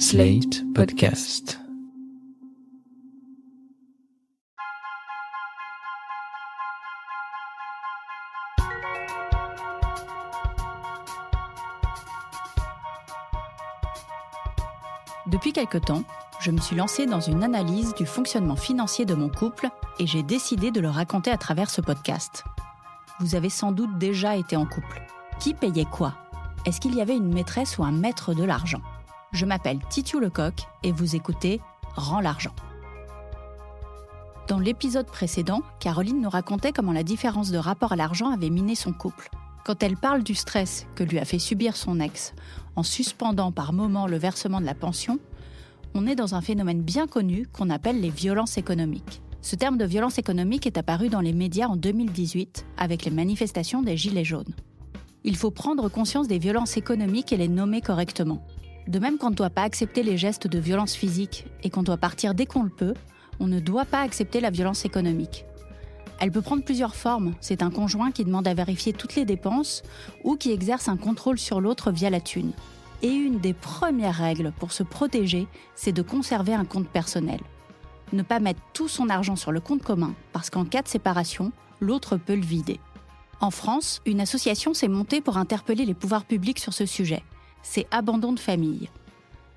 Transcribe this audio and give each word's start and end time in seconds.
Slate 0.00 0.64
Podcast. 0.72 1.60
Depuis 15.26 15.52
quelque 15.52 15.76
temps, 15.76 16.02
je 16.40 16.50
me 16.50 16.56
suis 16.56 16.74
lancée 16.74 17.04
dans 17.04 17.20
une 17.20 17.42
analyse 17.42 17.92
du 17.94 18.06
fonctionnement 18.06 18.56
financier 18.56 19.04
de 19.04 19.12
mon 19.12 19.28
couple 19.28 19.68
et 19.98 20.06
j'ai 20.06 20.22
décidé 20.22 20.70
de 20.70 20.80
le 20.80 20.88
raconter 20.88 21.30
à 21.30 21.36
travers 21.36 21.68
ce 21.68 21.82
podcast. 21.82 22.44
Vous 23.18 23.34
avez 23.34 23.50
sans 23.50 23.70
doute 23.70 23.98
déjà 23.98 24.34
été 24.36 24.56
en 24.56 24.64
couple. 24.64 25.02
Qui 25.40 25.52
payait 25.52 25.84
quoi? 25.84 26.14
Est-ce 26.64 26.80
qu'il 26.80 26.94
y 26.94 27.02
avait 27.02 27.18
une 27.18 27.34
maîtresse 27.34 27.76
ou 27.76 27.84
un 27.84 27.92
maître 27.92 28.32
de 28.32 28.44
l'argent? 28.44 28.80
Je 29.32 29.46
m'appelle 29.46 29.78
Titiou 29.88 30.18
Lecoq 30.18 30.54
et 30.82 30.90
vous 30.90 31.14
écoutez 31.14 31.60
Rends 31.94 32.20
l'argent. 32.20 32.54
Dans 34.48 34.58
l'épisode 34.58 35.06
précédent, 35.06 35.62
Caroline 35.78 36.20
nous 36.20 36.28
racontait 36.28 36.72
comment 36.72 36.92
la 36.92 37.04
différence 37.04 37.52
de 37.52 37.58
rapport 37.58 37.92
à 37.92 37.96
l'argent 37.96 38.32
avait 38.32 38.50
miné 38.50 38.74
son 38.74 38.92
couple. 38.92 39.30
Quand 39.64 39.84
elle 39.84 39.96
parle 39.96 40.24
du 40.24 40.34
stress 40.34 40.88
que 40.96 41.04
lui 41.04 41.20
a 41.20 41.24
fait 41.24 41.38
subir 41.38 41.76
son 41.76 42.00
ex 42.00 42.34
en 42.74 42.82
suspendant 42.82 43.52
par 43.52 43.72
moments 43.72 44.08
le 44.08 44.18
versement 44.18 44.60
de 44.60 44.66
la 44.66 44.74
pension, 44.74 45.20
on 45.94 46.08
est 46.08 46.16
dans 46.16 46.34
un 46.34 46.40
phénomène 46.40 46.82
bien 46.82 47.06
connu 47.06 47.46
qu'on 47.46 47.70
appelle 47.70 48.00
les 48.00 48.10
violences 48.10 48.58
économiques. 48.58 49.22
Ce 49.42 49.54
terme 49.54 49.78
de 49.78 49.84
violence 49.84 50.18
économique 50.18 50.66
est 50.66 50.76
apparu 50.76 51.08
dans 51.08 51.20
les 51.20 51.32
médias 51.32 51.68
en 51.68 51.76
2018 51.76 52.66
avec 52.76 53.04
les 53.04 53.12
manifestations 53.12 53.82
des 53.82 53.96
Gilets 53.96 54.24
jaunes. 54.24 54.54
Il 55.22 55.36
faut 55.36 55.52
prendre 55.52 55.88
conscience 55.88 56.26
des 56.26 56.38
violences 56.38 56.76
économiques 56.76 57.32
et 57.32 57.36
les 57.36 57.48
nommer 57.48 57.80
correctement. 57.80 58.44
De 58.90 58.98
même 58.98 59.18
qu'on 59.18 59.30
ne 59.30 59.36
doit 59.36 59.50
pas 59.50 59.62
accepter 59.62 60.02
les 60.02 60.16
gestes 60.16 60.48
de 60.48 60.58
violence 60.58 60.96
physique 60.96 61.46
et 61.62 61.70
qu'on 61.70 61.84
doit 61.84 61.96
partir 61.96 62.34
dès 62.34 62.44
qu'on 62.44 62.64
le 62.64 62.70
peut, 62.70 62.94
on 63.38 63.46
ne 63.46 63.60
doit 63.60 63.84
pas 63.84 64.00
accepter 64.00 64.40
la 64.40 64.50
violence 64.50 64.84
économique. 64.84 65.44
Elle 66.18 66.32
peut 66.32 66.42
prendre 66.42 66.64
plusieurs 66.64 66.96
formes. 66.96 67.36
C'est 67.40 67.62
un 67.62 67.70
conjoint 67.70 68.10
qui 68.10 68.24
demande 68.24 68.48
à 68.48 68.54
vérifier 68.54 68.92
toutes 68.92 69.14
les 69.14 69.24
dépenses 69.24 69.84
ou 70.24 70.34
qui 70.34 70.50
exerce 70.50 70.88
un 70.88 70.96
contrôle 70.96 71.38
sur 71.38 71.60
l'autre 71.60 71.92
via 71.92 72.10
la 72.10 72.20
thune. 72.20 72.50
Et 73.02 73.12
une 73.12 73.38
des 73.38 73.52
premières 73.52 74.16
règles 74.16 74.52
pour 74.58 74.72
se 74.72 74.82
protéger, 74.82 75.46
c'est 75.76 75.92
de 75.92 76.02
conserver 76.02 76.54
un 76.54 76.64
compte 76.64 76.88
personnel. 76.88 77.38
Ne 78.12 78.22
pas 78.22 78.40
mettre 78.40 78.60
tout 78.72 78.88
son 78.88 79.08
argent 79.08 79.36
sur 79.36 79.52
le 79.52 79.60
compte 79.60 79.84
commun, 79.84 80.16
parce 80.32 80.50
qu'en 80.50 80.64
cas 80.64 80.82
de 80.82 80.88
séparation, 80.88 81.52
l'autre 81.78 82.16
peut 82.16 82.34
le 82.34 82.42
vider. 82.42 82.80
En 83.40 83.52
France, 83.52 84.02
une 84.04 84.20
association 84.20 84.74
s'est 84.74 84.88
montée 84.88 85.20
pour 85.20 85.36
interpeller 85.36 85.84
les 85.84 85.94
pouvoirs 85.94 86.24
publics 86.24 86.58
sur 86.58 86.74
ce 86.74 86.86
sujet. 86.86 87.22
C'est 87.62 87.86
Abandon 87.90 88.32
de 88.32 88.40
famille. 88.40 88.88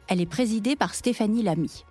Elle 0.07 0.21
est 0.21 0.25
présidée 0.25 0.75
par 0.75 0.93
Stéphanie 0.93 1.43
Lamy. 1.43 1.85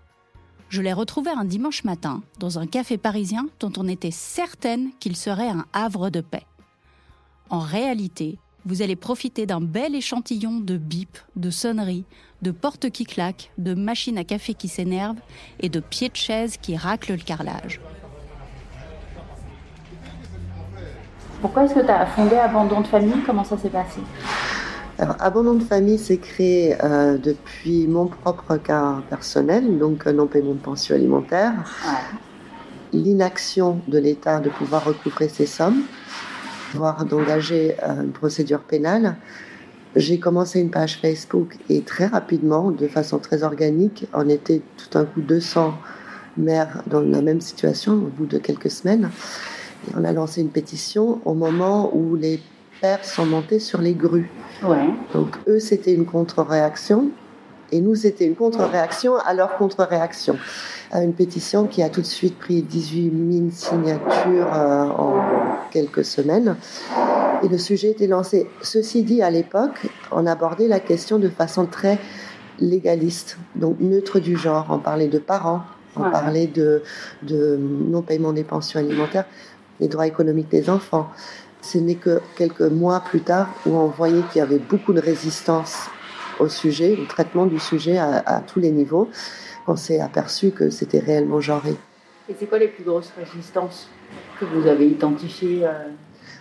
Je 0.69 0.81
l'ai 0.81 0.93
retrouvée 0.93 1.31
un 1.31 1.45
dimanche 1.45 1.85
matin 1.85 2.23
dans 2.39 2.59
un 2.59 2.67
café 2.67 2.97
parisien 2.97 3.47
dont 3.61 3.73
on 3.77 3.89
était 3.89 4.11
certaine 4.11 4.91
qu'il 5.01 5.17
serait 5.17 5.49
un 5.49 5.67
havre 5.73 6.11
de 6.11 6.21
paix. 6.21 6.47
En 7.51 7.59
réalité, 7.59 8.39
vous 8.65 8.81
allez 8.81 8.97
profiter 8.97 9.45
d'un 9.45 9.61
bel 9.61 9.95
échantillon 9.95 10.61
de 10.61 10.77
bip, 10.77 11.19
de 11.37 11.51
sonneries, 11.51 12.05
de 12.43 12.53
portes 12.53 12.91
qui 12.91 13.05
claquent, 13.05 13.51
de 13.59 13.75
machines 13.75 14.19
à 14.19 14.25
café 14.25 14.55
qui 14.55 14.69
s'énervent 14.69 15.21
et 15.61 15.69
de 15.69 15.81
pieds 15.81 16.09
de 16.09 16.17
chaise 16.17 16.57
qui 16.57 16.77
raclent 16.77 17.13
le 17.13 17.19
carrelage. 17.19 17.81
Pourquoi 21.41 21.65
est-ce 21.65 21.75
que 21.75 21.81
tu 21.81 21.91
as 21.91 22.07
fondé 22.07 22.37
Abandon 22.37 22.83
de 22.83 22.87
famille? 22.87 23.21
Comment 23.27 23.45
ça 23.45 23.59
s'est 23.59 23.69
passé? 23.69 24.01
Alors, 25.03 25.17
Abandon 25.19 25.55
de 25.55 25.65
famille 25.65 25.99
s'est 25.99 26.19
créé 26.19 26.77
euh, 26.85 27.19
depuis 27.19 27.89
mon 27.89 28.07
propre 28.07 28.57
cas 28.57 29.03
personnel, 29.11 29.77
donc 29.77 30.07
un 30.07 30.13
non-paiement 30.13 30.53
de 30.53 30.61
pension 30.61 30.95
alimentaire, 30.95 31.55
l'inaction 32.93 33.81
de 33.89 33.99
l'État 33.99 34.39
de 34.39 34.49
pouvoir 34.49 34.85
recouvrer 34.85 35.29
ces 35.29 35.47
sommes, 35.47 35.83
voire 36.75 37.05
d'engager 37.05 37.75
euh, 37.83 38.05
une 38.05 38.13
procédure 38.13 38.61
pénale. 38.61 39.17
J'ai 39.97 40.21
commencé 40.21 40.61
une 40.61 40.71
page 40.71 41.01
Facebook 41.01 41.57
et 41.69 41.81
très 41.81 42.07
rapidement, 42.07 42.71
de 42.71 42.87
façon 42.87 43.19
très 43.19 43.43
organique, 43.43 44.07
on 44.15 44.29
était 44.29 44.63
tout 44.77 44.97
un 44.97 45.05
coup 45.05 45.21
200 45.21 45.75
mères 46.37 46.85
dans 46.87 47.01
la 47.01 47.23
même 47.23 47.41
situation 47.41 47.95
au 47.95 48.07
bout 48.17 48.27
de 48.27 48.39
quelques 48.39 48.71
semaines. 48.71 49.11
Et 49.89 49.95
on 49.99 50.05
a 50.05 50.13
lancé 50.13 50.43
une 50.43 50.51
pétition 50.51 51.21
au 51.25 51.35
moment 51.35 51.91
où 51.93 52.15
les 52.15 52.41
pères 52.83 53.05
sont 53.05 53.25
montés 53.25 53.61
sur 53.61 53.81
les 53.81 53.95
grues. 53.95 54.29
Ouais. 54.63 54.91
Donc 55.15 55.39
eux, 55.49 55.61
c'était 55.61 55.95
une 55.95 56.05
contre-réaction. 56.05 57.09
Et 57.75 57.81
nous, 57.81 57.95
c'était 57.95 58.27
une 58.27 58.35
contre-réaction 58.35 59.17
à 59.17 59.33
leur 59.33 59.57
contre-réaction. 59.57 60.37
À 60.91 61.03
une 61.03 61.15
pétition 61.15 61.67
qui 61.67 61.83
a 61.83 61.89
tout 61.89 62.03
de 62.03 62.07
suite 62.07 62.39
pris 62.39 62.61
18 62.61 63.13
000 63.33 63.45
signatures 63.51 64.53
euh, 64.53 64.85
en 64.89 65.23
quelques 65.71 66.05
semaines. 66.05 66.57
Et 67.43 67.49
le 67.49 67.57
sujet 67.57 67.91
était 67.93 68.07
lancé. 68.07 68.47
Ceci 68.61 69.03
dit, 69.05 69.23
à 69.23 69.31
l'époque, 69.31 69.87
on 70.11 70.27
abordait 70.27 70.69
la 70.69 70.81
question 70.81 71.19
de 71.19 71.31
façon 71.31 71.65
très 71.65 71.99
légaliste, 72.59 73.39
donc 73.57 73.81
neutre 73.81 74.21
du 74.21 74.37
genre. 74.37 74.67
On 74.69 74.79
parlait 74.79 75.09
de 75.09 75.19
parents, 75.19 75.63
on 75.97 76.03
Ouais. 76.03 76.11
parlait 76.11 76.47
de, 76.47 76.83
de 77.23 77.57
non-paiement 77.59 78.33
des 78.35 78.45
pensions 78.45 78.79
alimentaires, 78.81 79.25
les 79.81 79.89
droits 79.89 80.07
économiques 80.07 80.51
des 80.51 80.69
enfants. 80.69 81.09
Ce 81.63 81.79
n'est 81.79 81.95
que 81.95 82.21
quelques 82.37 82.61
mois 82.61 83.01
plus 83.01 83.23
tard 83.23 83.49
où 83.65 83.71
on 83.71 83.87
voyait 83.87 84.23
qu'il 84.31 84.41
y 84.41 84.43
avait 84.43 84.59
beaucoup 84.59 84.93
de 84.93 85.01
résistance 85.01 85.89
au 86.39 86.49
sujet, 86.49 86.99
au 87.01 87.07
traitement 87.07 87.47
du 87.47 87.59
sujet 87.59 87.97
à, 87.99 88.19
à 88.27 88.41
tous 88.41 88.61
les 88.61 88.71
niveaux, 88.71 89.09
qu'on 89.65 89.77
s'est 89.77 90.01
aperçu 90.01 90.51
que 90.51 90.71
c'était 90.71 90.99
réellement 90.99 91.41
genré. 91.41 91.75
Et 92.29 92.35
c'est 92.39 92.47
quoi 92.47 92.59
les 92.59 92.69
plus 92.69 92.85
grosses 92.85 93.13
résistances 93.17 93.89
que 94.39 94.45
vous 94.45 94.67
avez 94.67 94.89
identifiées 94.89 95.65
euh? 95.65 95.89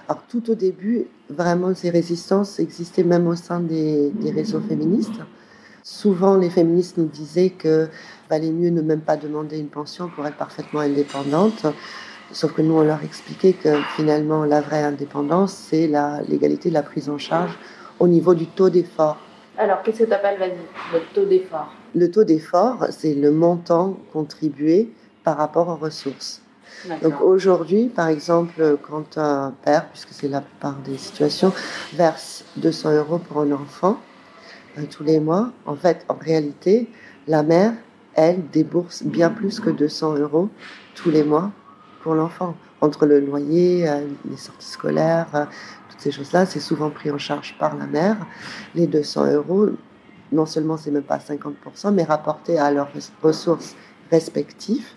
Alors 0.09 0.23
tout 0.27 0.49
au 0.49 0.55
début, 0.55 1.05
vraiment 1.29 1.73
ces 1.73 1.89
résistances 1.89 2.59
existaient 2.59 3.03
même 3.03 3.27
au 3.27 3.35
sein 3.35 3.59
des, 3.59 4.09
des 4.09 4.31
réseaux 4.31 4.59
féministes. 4.59 5.21
Souvent, 5.83 6.35
les 6.35 6.49
féministes 6.49 6.97
nous 6.97 7.05
disaient 7.05 7.51
que 7.51 7.87
valait 8.29 8.51
mieux 8.51 8.69
ne 8.69 8.81
même 8.81 9.01
pas 9.01 9.17
demander 9.17 9.57
une 9.57 9.69
pension 9.69 10.09
pour 10.09 10.25
être 10.27 10.37
parfaitement 10.37 10.81
indépendante. 10.81 11.65
Sauf 12.33 12.53
que 12.53 12.61
nous, 12.61 12.75
on 12.75 12.83
leur 12.83 13.03
expliquait 13.03 13.53
que 13.53 13.81
finalement, 13.95 14.45
la 14.45 14.61
vraie 14.61 14.83
indépendance, 14.83 15.53
c'est 15.53 15.87
la 15.87 16.21
l'égalité 16.27 16.69
de 16.69 16.73
la 16.73 16.83
prise 16.83 17.09
en 17.09 17.17
charge 17.17 17.57
au 17.99 18.07
niveau 18.07 18.33
du 18.33 18.47
taux 18.47 18.69
d'effort. 18.69 19.17
Alors, 19.57 19.81
qu'est-ce 19.83 19.99
que 19.99 20.03
tu 20.05 20.13
appelles, 20.13 20.39
vas-y, 20.39 20.57
le 20.93 20.99
taux 21.13 21.25
d'effort? 21.25 21.73
Le 21.93 22.09
taux 22.09 22.23
d'effort, 22.23 22.87
c'est 22.89 23.13
le 23.13 23.31
montant 23.31 23.97
contribué 24.13 24.91
par 25.23 25.37
rapport 25.37 25.67
aux 25.67 25.75
ressources. 25.75 26.41
Donc 27.03 27.21
aujourd'hui, 27.21 27.89
par 27.89 28.07
exemple, 28.07 28.77
quand 28.81 29.17
un 29.17 29.53
père, 29.63 29.87
puisque 29.89 30.09
c'est 30.11 30.27
la 30.27 30.41
plupart 30.41 30.75
des 30.85 30.97
situations, 30.97 31.53
verse 31.93 32.43
200 32.57 32.93
euros 32.93 33.17
pour 33.19 33.41
un 33.41 33.51
enfant 33.51 33.99
euh, 34.77 34.83
tous 34.89 35.03
les 35.03 35.19
mois, 35.19 35.51
en 35.65 35.75
fait, 35.75 36.05
en 36.07 36.15
réalité, 36.15 36.89
la 37.27 37.43
mère, 37.43 37.73
elle, 38.15 38.47
débourse 38.51 39.03
bien 39.03 39.29
plus 39.29 39.59
que 39.59 39.69
200 39.69 40.15
euros 40.15 40.49
tous 40.95 41.11
les 41.11 41.23
mois 41.23 41.51
pour 42.03 42.15
l'enfant. 42.15 42.55
Entre 42.81 43.05
le 43.05 43.19
loyer, 43.19 43.87
euh, 43.87 44.07
les 44.29 44.37
sorties 44.37 44.67
scolaires, 44.67 45.27
euh, 45.35 45.45
toutes 45.89 45.99
ces 45.99 46.11
choses-là, 46.11 46.45
c'est 46.45 46.59
souvent 46.59 46.89
pris 46.89 47.11
en 47.11 47.17
charge 47.17 47.55
par 47.59 47.75
la 47.75 47.85
mère. 47.85 48.17
Les 48.75 48.87
200 48.87 49.31
euros, 49.33 49.69
non 50.31 50.45
seulement 50.45 50.77
c'est 50.77 50.91
même 50.91 51.03
pas 51.03 51.17
50%, 51.19 51.91
mais 51.93 52.03
rapporté 52.03 52.57
à 52.57 52.71
leurs 52.71 52.89
ressources 53.21 53.75
respectives, 54.09 54.87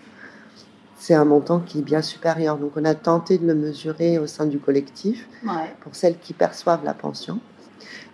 c'est 0.97 1.13
un 1.13 1.25
montant 1.25 1.59
qui 1.59 1.79
est 1.79 1.83
bien 1.83 2.01
supérieur. 2.01 2.57
Donc 2.57 2.71
on 2.75 2.85
a 2.85 2.95
tenté 2.95 3.37
de 3.37 3.45
le 3.45 3.53
mesurer 3.53 4.17
au 4.17 4.25
sein 4.27 4.45
du 4.47 4.57
collectif 4.59 5.27
Ouais. 5.45 5.75
pour 5.81 5.95
celles 5.95 6.17
qui 6.17 6.33
perçoivent 6.33 6.83
la 6.83 6.93
pension. 6.95 7.39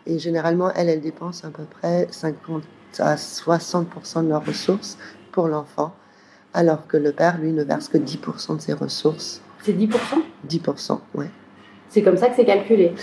Et 0.06 0.20
généralement, 0.20 0.72
elles, 0.74 0.90
elles 0.90 1.00
dépensent 1.02 1.48
à 1.48 1.52
peu 1.52 1.64
près 1.64 2.08
50 2.12 2.64
à 3.00 3.16
60% 3.16 4.24
de 4.26 4.30
leurs 4.30 4.46
ressources 4.46 4.98
pour 5.32 5.48
l'enfant, 5.48 5.94
alors 6.54 6.88
que 6.88 6.98
le 6.98 7.12
père, 7.12 7.38
lui, 7.40 7.52
ne 7.52 7.64
verse 7.64 7.88
que 7.88 7.98
10% 7.98 8.58
de 8.58 8.62
ses 8.62 8.74
ressources. 8.74 9.42
C'est 9.64 9.74
10% 9.74 9.90
10%, 10.50 11.00
ouais. 11.16 11.30
C'est 11.90 12.02
comme 12.02 12.18
ça 12.18 12.30
que 12.30 12.36
c'est 12.36 12.46
calculé? 12.46 12.94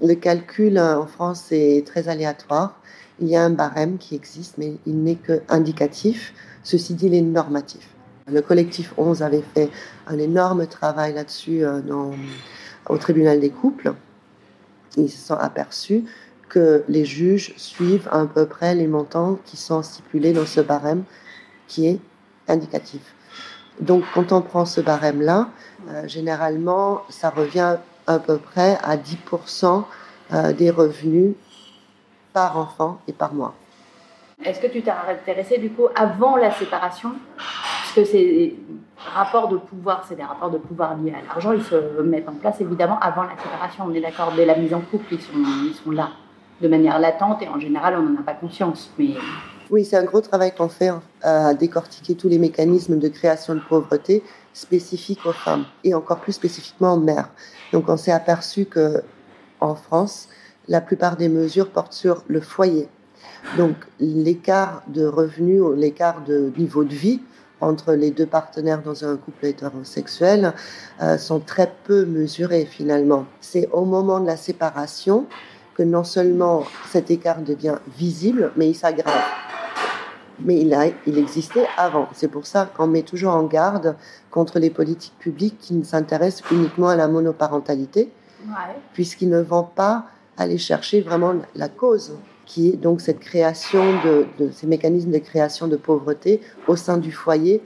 Le 0.00 0.14
calcul 0.14 0.76
euh, 0.76 0.98
en 0.98 1.06
France 1.06 1.52
est 1.52 1.86
très 1.86 2.08
aléatoire. 2.08 2.80
Il 3.20 3.28
y 3.28 3.36
a 3.36 3.42
un 3.42 3.50
barème 3.50 3.98
qui 3.98 4.14
existe, 4.14 4.58
mais 4.58 4.74
il 4.86 5.02
n'est 5.02 5.16
que 5.16 5.42
indicatif. 5.48 6.34
Ceci 6.64 6.94
dit, 6.94 7.06
il 7.06 7.14
est 7.14 7.22
normatif. 7.22 7.88
Le 8.30 8.40
collectif 8.40 8.94
11 8.96 9.22
avait 9.22 9.44
fait 9.54 9.68
un 10.06 10.18
énorme 10.18 10.66
travail 10.66 11.14
là-dessus 11.14 11.64
euh, 11.64 11.80
au 12.88 12.98
tribunal 12.98 13.40
des 13.40 13.50
couples. 13.50 13.94
Ils 14.96 15.10
se 15.10 15.26
sont 15.26 15.34
aperçus 15.34 16.04
que 16.48 16.84
les 16.88 17.04
juges 17.04 17.54
suivent 17.56 18.08
à 18.12 18.26
peu 18.26 18.46
près 18.46 18.74
les 18.74 18.86
montants 18.86 19.38
qui 19.44 19.56
sont 19.56 19.82
stipulés 19.82 20.32
dans 20.32 20.46
ce 20.46 20.60
barème 20.60 21.04
qui 21.66 21.86
est 21.86 21.98
indicatif. 22.48 23.00
Donc, 23.80 24.04
quand 24.14 24.32
on 24.32 24.42
prend 24.42 24.64
ce 24.64 24.80
barème-là, 24.80 25.48
euh, 25.88 26.06
généralement, 26.06 27.02
ça 27.08 27.30
revient 27.30 27.76
à 28.06 28.18
peu 28.18 28.38
près 28.38 28.78
à 28.82 28.96
10% 28.96 29.84
euh, 30.32 30.52
des 30.52 30.70
revenus 30.70 31.34
par 32.32 32.58
enfant 32.58 33.00
et 33.08 33.12
par 33.12 33.34
mois. 33.34 33.54
Est-ce 34.44 34.60
que 34.60 34.66
tu 34.66 34.82
t'es 34.82 34.90
intéressé 34.90 35.58
du 35.58 35.70
coup 35.70 35.86
avant 35.94 36.36
la 36.36 36.50
séparation? 36.50 37.12
Parce 37.36 37.92
que 37.94 38.04
ces 38.04 38.56
rapports 39.14 39.48
de 39.48 39.56
pouvoir, 39.56 40.04
c'est 40.08 40.16
des 40.16 40.24
rapports 40.24 40.50
de 40.50 40.58
pouvoir 40.58 40.96
liés 40.96 41.12
à 41.12 41.24
l'argent, 41.26 41.52
ils 41.52 41.62
se 41.62 42.02
mettent 42.02 42.28
en 42.28 42.34
place 42.34 42.60
évidemment 42.60 42.98
avant 43.00 43.22
la 43.22 43.36
séparation. 43.40 43.84
On 43.86 43.94
est 43.94 44.00
d'accord, 44.00 44.32
dès 44.34 44.44
la 44.44 44.56
mise 44.56 44.74
en 44.74 44.80
couple, 44.80 45.14
ils 45.14 45.20
sont, 45.20 45.32
ils 45.36 45.74
sont 45.74 45.90
là 45.90 46.10
de 46.60 46.68
manière 46.68 46.98
latente 46.98 47.42
et 47.42 47.48
en 47.48 47.58
général 47.58 47.96
on 47.98 48.02
n'en 48.02 48.20
a 48.20 48.22
pas 48.22 48.34
conscience. 48.34 48.92
Mais 48.98 49.14
oui, 49.72 49.86
c'est 49.86 49.96
un 49.96 50.04
gros 50.04 50.20
travail 50.20 50.52
qu'on 50.54 50.68
fait 50.68 50.88
hein, 50.88 51.02
à 51.22 51.54
décortiquer 51.54 52.14
tous 52.14 52.28
les 52.28 52.38
mécanismes 52.38 52.98
de 52.98 53.08
création 53.08 53.54
de 53.54 53.62
pauvreté 53.66 54.22
spécifiques 54.52 55.24
aux 55.24 55.32
femmes 55.32 55.64
et 55.82 55.94
encore 55.94 56.20
plus 56.20 56.34
spécifiquement 56.34 56.92
aux 56.92 57.00
mères. 57.00 57.30
Donc 57.72 57.88
on 57.88 57.96
s'est 57.96 58.12
aperçu 58.12 58.66
que 58.66 59.02
en 59.60 59.74
France, 59.74 60.28
la 60.68 60.82
plupart 60.82 61.16
des 61.16 61.30
mesures 61.30 61.70
portent 61.70 61.94
sur 61.94 62.22
le 62.28 62.42
foyer. 62.42 62.86
Donc 63.56 63.76
l'écart 63.98 64.82
de 64.88 65.06
revenus 65.06 65.62
l'écart 65.74 66.22
de 66.22 66.52
niveau 66.58 66.84
de 66.84 66.94
vie 66.94 67.22
entre 67.62 67.94
les 67.94 68.10
deux 68.10 68.26
partenaires 68.26 68.82
dans 68.82 69.06
un 69.06 69.16
couple 69.16 69.46
hétérosexuel 69.46 70.52
euh, 71.00 71.16
sont 71.16 71.40
très 71.40 71.72
peu 71.84 72.04
mesurés 72.04 72.66
finalement. 72.66 73.24
C'est 73.40 73.70
au 73.72 73.86
moment 73.86 74.20
de 74.20 74.26
la 74.26 74.36
séparation 74.36 75.26
que 75.74 75.82
non 75.82 76.04
seulement 76.04 76.64
cet 76.90 77.10
écart 77.10 77.40
devient 77.40 77.76
visible, 77.96 78.52
mais 78.56 78.68
il 78.68 78.74
s'aggrave. 78.74 79.22
Mais 80.44 80.60
il, 80.60 80.74
a, 80.74 80.86
il 81.06 81.18
existait 81.18 81.66
avant. 81.76 82.08
C'est 82.12 82.28
pour 82.28 82.46
ça 82.46 82.70
qu'on 82.76 82.86
met 82.86 83.02
toujours 83.02 83.34
en 83.34 83.44
garde 83.44 83.96
contre 84.30 84.58
les 84.58 84.70
politiques 84.70 85.16
publiques 85.18 85.58
qui 85.58 85.74
ne 85.74 85.84
s'intéressent 85.84 86.50
uniquement 86.50 86.88
à 86.88 86.96
la 86.96 87.08
monoparentalité, 87.08 88.10
puisqu'ils 88.92 89.30
ne 89.30 89.40
vont 89.40 89.62
pas 89.62 90.06
aller 90.36 90.58
chercher 90.58 91.00
vraiment 91.00 91.34
la 91.54 91.68
cause, 91.68 92.16
qui 92.46 92.70
est 92.70 92.76
donc 92.76 93.00
cette 93.00 93.20
création 93.20 93.84
de, 94.04 94.50
ces 94.50 94.66
mécanismes 94.66 95.10
de 95.10 95.18
création 95.18 95.68
de 95.68 95.76
pauvreté 95.76 96.40
au 96.66 96.76
sein 96.76 96.98
du 96.98 97.12
foyer, 97.12 97.62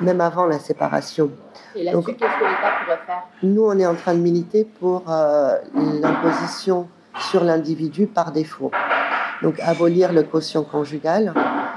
même 0.00 0.20
avant 0.20 0.46
la 0.46 0.58
séparation. 0.58 1.30
Et 1.74 1.84
là-dessus, 1.84 2.14
qu'est-ce 2.14 2.18
que 2.18 2.44
l'État 2.44 2.72
pourrait 2.84 3.00
faire? 3.06 3.24
Nous, 3.42 3.62
on 3.62 3.78
est 3.78 3.86
en 3.86 3.94
train 3.94 4.14
de 4.14 4.20
militer 4.20 4.64
pour 4.64 5.02
euh, 5.10 5.56
l'imposition 5.74 6.88
sur 7.30 7.44
l'individu 7.44 8.06
par 8.06 8.32
défaut. 8.32 8.70
Donc 9.42 9.60
abolir 9.60 10.12
le 10.12 10.22
quotient 10.22 10.62
conjugal. 10.64 11.32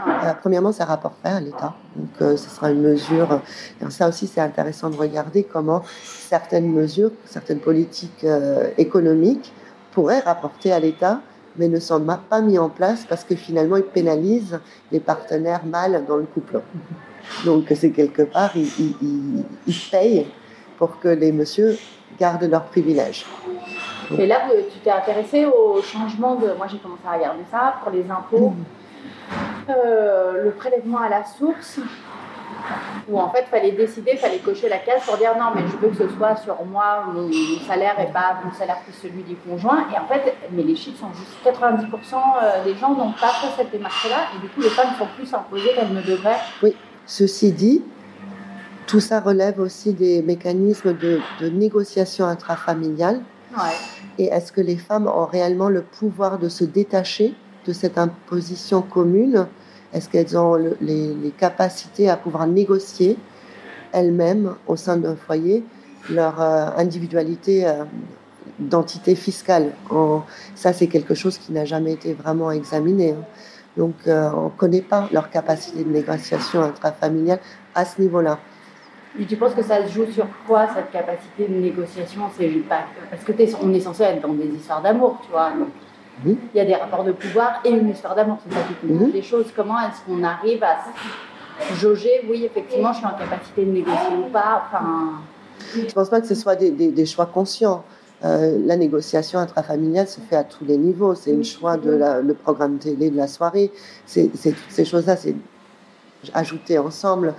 Euh, 0.07 0.33
premièrement, 0.39 0.71
ça 0.71 0.85
rapporterait 0.85 1.33
à 1.33 1.39
l'État. 1.39 1.73
Donc 1.95 2.09
euh, 2.21 2.37
ce 2.37 2.49
sera 2.49 2.71
une 2.71 2.81
mesure. 2.81 3.41
Et 3.81 3.89
ça 3.89 4.07
aussi, 4.07 4.27
c'est 4.27 4.41
intéressant 4.41 4.89
de 4.89 4.97
regarder 4.97 5.43
comment 5.43 5.83
certaines 6.03 6.71
mesures, 6.71 7.11
certaines 7.25 7.59
politiques 7.59 8.23
euh, 8.23 8.69
économiques 8.77 9.53
pourraient 9.91 10.19
rapporter 10.19 10.71
à 10.71 10.79
l'État, 10.79 11.21
mais 11.57 11.67
ne 11.67 11.79
sont 11.79 12.05
pas 12.29 12.41
mis 12.41 12.57
en 12.57 12.69
place 12.69 13.05
parce 13.07 13.23
que 13.23 13.35
finalement, 13.35 13.77
ils 13.77 13.83
pénalisent 13.83 14.59
les 14.91 14.99
partenaires 14.99 15.65
mâles 15.65 16.03
dans 16.07 16.17
le 16.17 16.25
couple. 16.25 16.61
Donc 17.45 17.65
c'est 17.75 17.91
quelque 17.91 18.23
part, 18.23 18.51
ils, 18.55 19.43
payent 19.91 20.27
pour 20.77 20.99
que 20.99 21.09
les 21.09 21.31
messieurs 21.31 21.77
gardent 22.19 22.43
leurs 22.43 22.65
privilèges. 22.65 23.25
Et 24.17 24.25
là, 24.25 24.41
tu 24.71 24.79
t'es 24.79 24.91
intéressé 24.91 25.45
au 25.45 25.81
changement 25.81 26.35
de. 26.35 26.53
Moi, 26.57 26.67
j'ai 26.67 26.77
commencé 26.79 27.03
à 27.05 27.15
regarder 27.15 27.43
ça 27.49 27.75
pour 27.81 27.91
les 27.91 28.09
impôts. 28.09 28.53
Euh, 29.69 30.43
le 30.43 30.51
prélèvement 30.51 30.99
à 30.99 31.09
la 31.09 31.23
source, 31.23 31.79
où 33.09 33.19
en 33.19 33.29
fait, 33.29 33.45
il 33.47 33.49
fallait 33.49 33.71
décider, 33.71 34.11
il 34.13 34.19
fallait 34.19 34.39
cocher 34.39 34.69
la 34.69 34.77
case 34.77 35.03
pour 35.05 35.17
dire 35.17 35.35
non, 35.37 35.47
mais 35.55 35.61
je 35.67 35.77
veux 35.77 35.89
que 35.89 35.95
ce 35.95 36.15
soit 36.15 36.35
sur 36.37 36.63
moi, 36.65 37.05
mon, 37.13 37.29
salaire 37.67 37.99
et 37.99 38.11
pas 38.11 38.39
mon 38.43 38.51
salaire 38.53 38.79
plus 38.83 38.93
celui 38.93 39.23
du 39.23 39.35
conjoint. 39.35 39.85
Et 39.93 39.99
en 39.99 40.07
fait, 40.07 40.35
mais 40.51 40.63
les 40.63 40.75
chiffres 40.75 40.99
sont 40.99 41.13
juste 41.13 41.37
90% 41.45 42.15
euh, 42.43 42.63
des 42.63 42.75
gens 42.75 42.95
n'ont 42.95 43.13
pas 43.13 43.29
fait 43.29 43.47
cette 43.57 43.71
démarche-là, 43.71 44.27
et 44.35 44.41
du 44.41 44.49
coup, 44.49 44.61
les 44.61 44.69
femmes 44.69 44.93
sont 44.97 45.07
plus 45.15 45.33
imposées 45.33 45.73
qu'elles 45.75 45.93
ne 45.93 46.01
devraient. 46.01 46.39
Oui, 46.63 46.75
ceci 47.05 47.51
dit, 47.51 47.83
tout 48.87 48.99
ça 48.99 49.19
relève 49.19 49.59
aussi 49.59 49.93
des 49.93 50.21
mécanismes 50.21 50.93
de, 50.97 51.19
de 51.39 51.49
négociation 51.49 52.25
intrafamiliale. 52.25 53.21
Ouais. 53.53 53.75
Et 54.17 54.25
est-ce 54.25 54.51
que 54.51 54.61
les 54.61 54.77
femmes 54.77 55.07
ont 55.07 55.25
réellement 55.25 55.69
le 55.69 55.81
pouvoir 55.81 56.39
de 56.39 56.49
se 56.49 56.63
détacher 56.63 57.33
de 57.65 57.73
cette 57.73 57.97
imposition 57.97 58.81
commune 58.81 59.47
Est-ce 59.93 60.09
qu'elles 60.09 60.37
ont 60.37 60.55
les, 60.55 61.33
capacités 61.37 62.09
à 62.09 62.17
pouvoir 62.17 62.47
négocier 62.47 63.17
elles-mêmes 63.91 64.55
au 64.67 64.75
sein 64.75 64.97
d'un 64.97 65.15
foyer 65.15 65.63
leur 66.09 66.41
euh, 66.41 66.69
individualité 66.77 67.67
euh, 67.67 67.83
d'entité 68.59 69.15
fiscale? 69.15 69.73
Ça, 70.55 70.73
c'est 70.73 70.87
quelque 70.87 71.13
chose 71.13 71.37
qui 71.37 71.51
n'a 71.51 71.65
jamais 71.65 71.93
été 71.93 72.13
vraiment 72.13 72.51
examiné. 72.51 73.11
Hein. 73.11 73.25
Donc, 73.77 73.95
euh, 74.07 74.29
on 74.35 74.45
ne 74.45 74.49
connaît 74.49 74.81
pas 74.81 75.07
leur 75.11 75.29
capacité 75.29 75.83
de 75.83 75.89
négociation 75.89 76.61
intrafamiliale 76.61 77.39
à 77.73 77.85
ce 77.85 78.01
niveau-là. 78.01 78.39
Et 79.19 79.25
tu 79.25 79.35
penses 79.35 79.53
que 79.53 79.63
ça 79.63 79.85
se 79.85 79.93
joue 79.93 80.05
sur 80.11 80.25
quoi 80.47 80.67
cette 80.73 80.91
capacité 80.91 81.47
de 81.47 81.53
négociation? 81.55 82.21
C'est 82.37 82.47
pas 82.67 82.85
parce 83.09 83.23
que 83.23 83.33
es, 83.33 83.53
on 83.61 83.73
est 83.73 83.79
censé 83.81 84.03
être 84.03 84.21
dans 84.21 84.33
des 84.33 84.45
histoires 84.47 84.81
d'amour, 84.81 85.19
tu 85.23 85.31
vois. 85.31 85.51
Il 86.25 86.37
y 86.53 86.59
a 86.59 86.65
des 86.65 86.75
rapports 86.75 87.03
de 87.03 87.11
pouvoir 87.11 87.61
et 87.65 87.69
une 87.69 87.89
histoire 87.89 88.15
d'amour, 88.15 88.37
c'est 88.43 88.53
ça 88.53 88.61
qui 88.67 88.87
compte 88.87 89.13
les 89.13 89.21
choses. 89.21 89.47
Comment 89.55 89.79
est-ce 89.79 90.01
qu'on 90.05 90.23
arrive 90.23 90.63
à 90.63 90.77
jauger 91.75 92.25
Oui, 92.29 92.45
effectivement, 92.45 92.91
je 92.91 92.97
suis 92.97 93.05
en 93.05 93.17
capacité 93.17 93.65
de 93.65 93.71
négocier 93.71 94.15
ou 94.17 94.29
pas. 94.29 94.63
Enfin. 94.65 95.21
Je 95.75 95.81
ne 95.81 95.91
pense 95.91 96.09
pas 96.09 96.21
que 96.21 96.27
ce 96.27 96.35
soit 96.35 96.55
des, 96.55 96.71
des, 96.71 97.05
choix 97.05 97.25
conscients. 97.25 97.83
Euh, 98.23 98.59
la 98.65 98.77
négociation 98.77 99.39
intrafamiliale 99.39 100.07
se 100.07 100.19
fait 100.21 100.35
à 100.35 100.43
tous 100.43 100.63
les 100.65 100.77
niveaux. 100.77 101.15
C'est 101.15 101.33
le 101.33 101.43
choix 101.43 101.77
de 101.77 101.91
la, 101.91 102.21
le 102.21 102.33
programme 102.33 102.77
télé 102.77 103.09
de 103.09 103.17
la 103.17 103.27
soirée. 103.27 103.71
C'est 104.05 104.27
toutes 104.27 104.55
ces 104.69 104.85
choses-là, 104.85 105.15
c'est 105.17 105.35
ajouté 106.33 106.77
ensemble. 106.77 107.33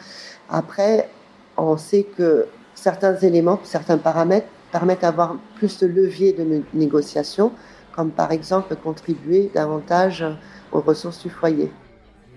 Après, 0.50 1.08
on 1.56 1.76
sait 1.76 2.04
que 2.16 2.46
certains 2.74 3.16
éléments, 3.16 3.60
certains 3.62 3.98
paramètres 3.98 4.48
permettent 4.72 5.02
d'avoir 5.02 5.36
plus 5.56 5.78
de 5.78 5.86
levier 5.86 6.32
de 6.32 6.62
négociation, 6.74 7.52
comme 7.94 8.10
par 8.10 8.32
exemple 8.32 8.76
contribuer 8.76 9.50
davantage 9.54 10.24
aux 10.72 10.80
ressources 10.80 11.22
du 11.22 11.30
foyer. 11.30 11.70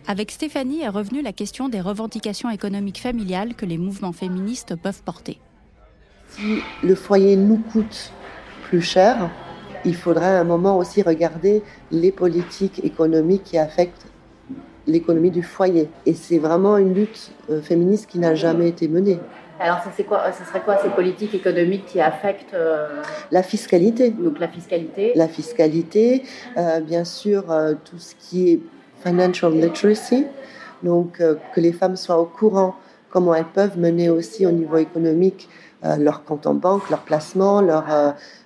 Avec 0.07 0.29
Stéphanie 0.31 0.81
est 0.81 0.89
revenue 0.89 1.21
la 1.21 1.33
question 1.33 1.67
des 1.67 1.81
revendications 1.81 2.49
économiques 2.49 3.01
familiales 3.01 3.55
que 3.55 3.65
les 3.65 3.79
mouvements 3.79 4.11
féministes 4.11 4.75
peuvent 4.75 5.01
porter. 5.01 5.39
Si 6.29 6.59
le 6.83 6.95
foyer 6.95 7.35
nous 7.35 7.57
coûte 7.57 8.11
plus 8.63 8.81
cher, 8.81 9.31
il 9.83 9.95
faudrait 9.95 10.35
à 10.35 10.39
un 10.39 10.43
moment 10.43 10.77
aussi 10.77 11.01
regarder 11.01 11.63
les 11.91 12.11
politiques 12.11 12.83
économiques 12.83 13.43
qui 13.45 13.57
affectent 13.57 14.05
l'économie 14.87 15.31
du 15.31 15.43
foyer. 15.43 15.89
Et 16.05 16.13
c'est 16.13 16.37
vraiment 16.37 16.77
une 16.77 16.93
lutte 16.93 17.31
euh, 17.49 17.61
féministe 17.61 18.07
qui 18.07 18.19
n'a 18.19 18.35
jamais 18.35 18.69
été 18.69 18.87
menée. 18.87 19.19
Alors, 19.59 19.79
ça, 19.79 20.03
quoi, 20.03 20.31
ça 20.31 20.45
serait 20.45 20.61
quoi 20.61 20.77
ces 20.77 20.89
politiques 20.89 21.33
économiques 21.33 21.85
qui 21.85 22.01
affectent 22.01 22.53
euh, 22.53 23.01
La 23.31 23.41
fiscalité. 23.41 24.11
Donc, 24.11 24.39
la 24.39 24.47
fiscalité? 24.47 25.13
La 25.15 25.27
fiscalité, 25.27 26.23
euh, 26.57 26.81
bien 26.81 27.05
sûr, 27.05 27.45
tout 27.85 27.97
ce 27.97 28.15
qui 28.15 28.51
est 28.51 28.59
financial 29.03 29.53
literacy, 29.53 30.25
donc 30.83 31.17
que 31.19 31.61
les 31.61 31.71
femmes 31.71 31.95
soient 31.95 32.19
au 32.19 32.25
courant 32.25 32.75
comment 33.09 33.33
elles 33.33 33.45
peuvent 33.45 33.77
mener 33.77 34.09
aussi 34.09 34.45
au 34.45 34.51
niveau 34.51 34.77
économique 34.77 35.47
leur 35.83 36.23
compte 36.23 36.47
en 36.47 36.55
banque, 36.55 36.89
leur 36.89 37.01
placement, 37.01 37.61
leur 37.61 37.85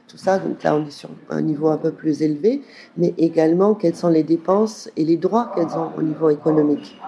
tout 0.10 0.18
ça. 0.18 0.40
Donc 0.40 0.62
là, 0.64 0.76
on 0.76 0.86
est 0.86 0.92
sur 0.92 1.10
un 1.30 1.42
niveau 1.42 1.70
un 1.70 1.78
peu 1.78 1.92
plus 1.92 2.22
élevé, 2.22 2.62
mais 2.98 3.14
également 3.18 3.76
quelles 3.76 3.96
sont 3.96 4.10
les 4.10 4.24
dépenses 4.24 4.90
et 4.98 5.06
les 5.06 5.18
droits 5.18 5.52
qu'elles 5.56 5.78
ont 5.78 5.92
au 5.98 6.02
niveau 6.02 6.30
économique. 6.30 7.00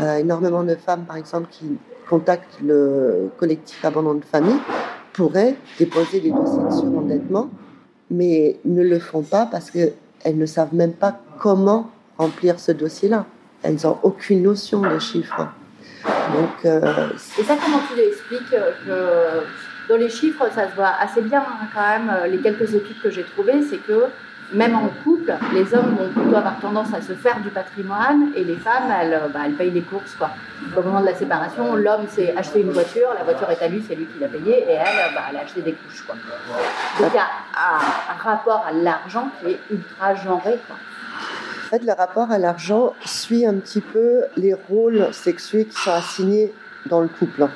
Euh, 0.00 0.18
énormément 0.18 0.62
de 0.62 0.74
femmes, 0.74 1.04
par 1.06 1.16
exemple, 1.16 1.48
qui 1.50 1.78
contactent 2.08 2.60
le 2.62 3.30
collectif 3.38 3.84
abandon 3.84 4.14
de 4.14 4.24
famille 4.24 4.58
pourraient 5.12 5.56
déposer 5.78 6.20
des 6.20 6.30
dossiers 6.30 6.62
de 6.62 6.72
surendettement, 6.72 7.50
mais 8.10 8.56
ne 8.64 8.82
le 8.82 8.98
font 8.98 9.22
pas 9.22 9.46
parce 9.46 9.70
qu'elles 9.70 9.94
ne 10.36 10.46
savent 10.46 10.74
même 10.74 10.92
pas 10.92 11.18
comment 11.40 11.90
remplir 12.18 12.60
ce 12.60 12.72
dossier-là. 12.72 13.26
Elles 13.62 13.78
n'ont 13.82 13.98
aucune 14.02 14.42
notion 14.42 14.82
de 14.82 14.98
chiffres. 14.98 15.48
Donc, 16.04 16.64
euh, 16.64 17.08
et 17.38 17.42
ça, 17.42 17.56
comment 17.62 17.80
tu 17.88 17.96
l'expliques 17.96 18.50
que 18.50 19.42
dans 19.88 19.96
les 19.96 20.08
chiffres, 20.08 20.46
ça 20.54 20.68
se 20.70 20.74
voit 20.74 20.92
assez 21.00 21.22
bien 21.22 21.40
hein, 21.40 21.66
quand 21.74 21.80
même. 21.80 22.10
Euh, 22.10 22.26
les 22.26 22.38
quelques 22.38 22.74
études 22.74 23.00
que 23.02 23.10
j'ai 23.10 23.24
trouvées, 23.24 23.62
c'est 23.62 23.78
que 23.78 24.04
même 24.52 24.74
en 24.74 24.88
couple, 25.02 25.34
les 25.52 25.74
hommes 25.74 25.96
vont 25.96 26.08
plutôt 26.08 26.36
avoir 26.36 26.58
tendance 26.60 26.94
à 26.94 27.00
se 27.00 27.12
faire 27.14 27.40
du 27.40 27.50
patrimoine 27.50 28.30
et 28.34 28.44
les 28.44 28.56
femmes, 28.56 28.92
elles, 29.00 29.14
euh, 29.14 29.28
bah, 29.28 29.40
payent 29.56 29.70
les 29.70 29.82
courses. 29.82 30.14
Quoi. 30.14 30.30
Au 30.76 30.82
moment 30.82 31.00
de 31.00 31.06
la 31.06 31.14
séparation, 31.14 31.74
l'homme 31.74 32.06
s'est 32.08 32.34
acheté 32.36 32.60
une 32.60 32.70
voiture, 32.70 33.08
la 33.16 33.24
voiture 33.24 33.50
est 33.50 33.62
à 33.62 33.68
lui, 33.68 33.84
c'est 33.86 33.94
lui 33.94 34.06
qui 34.06 34.18
l'a 34.18 34.28
payée, 34.28 34.64
et 34.68 34.72
elle, 34.72 35.14
bah, 35.14 35.22
elle 35.30 35.36
a 35.36 35.40
acheté 35.40 35.62
des 35.62 35.72
couches. 35.72 36.04
Quoi. 36.06 36.14
Donc 37.00 37.10
il 37.12 37.16
y 37.16 37.18
a 37.18 37.28
un, 37.54 38.22
rapport 38.22 38.64
à 38.66 38.72
l'argent 38.72 39.28
qui 39.40 39.52
est 39.52 39.60
ultra 39.70 40.14
genré. 40.14 40.58
En 41.64 41.68
fait, 41.68 41.84
le 41.84 41.92
rapport 41.92 42.30
à 42.30 42.38
l'argent 42.38 42.94
suit 43.04 43.46
un 43.46 43.54
petit 43.54 43.80
peu 43.80 44.22
les 44.36 44.54
rôles 44.54 45.08
sexuels 45.12 45.66
qui 45.66 45.76
sont 45.76 45.92
assignés 45.92 46.52
dans 46.86 47.00
le 47.00 47.08
couple. 47.08 47.48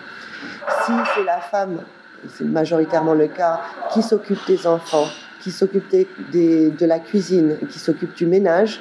Si 0.85 0.93
c'est 1.15 1.25
la 1.25 1.39
femme 1.39 1.79
c'est 2.29 2.45
majoritairement 2.45 3.15
le 3.15 3.29
cas, 3.29 3.61
qui 3.93 4.03
s'occupe 4.03 4.47
des 4.47 4.67
enfants, 4.67 5.07
qui 5.41 5.51
s'occupe 5.51 5.91
de 5.91 6.87
la 6.87 6.99
cuisine, 6.99 7.59
qui 7.71 7.79
s'occupe 7.79 8.15
du 8.17 8.27
ménage, 8.27 8.81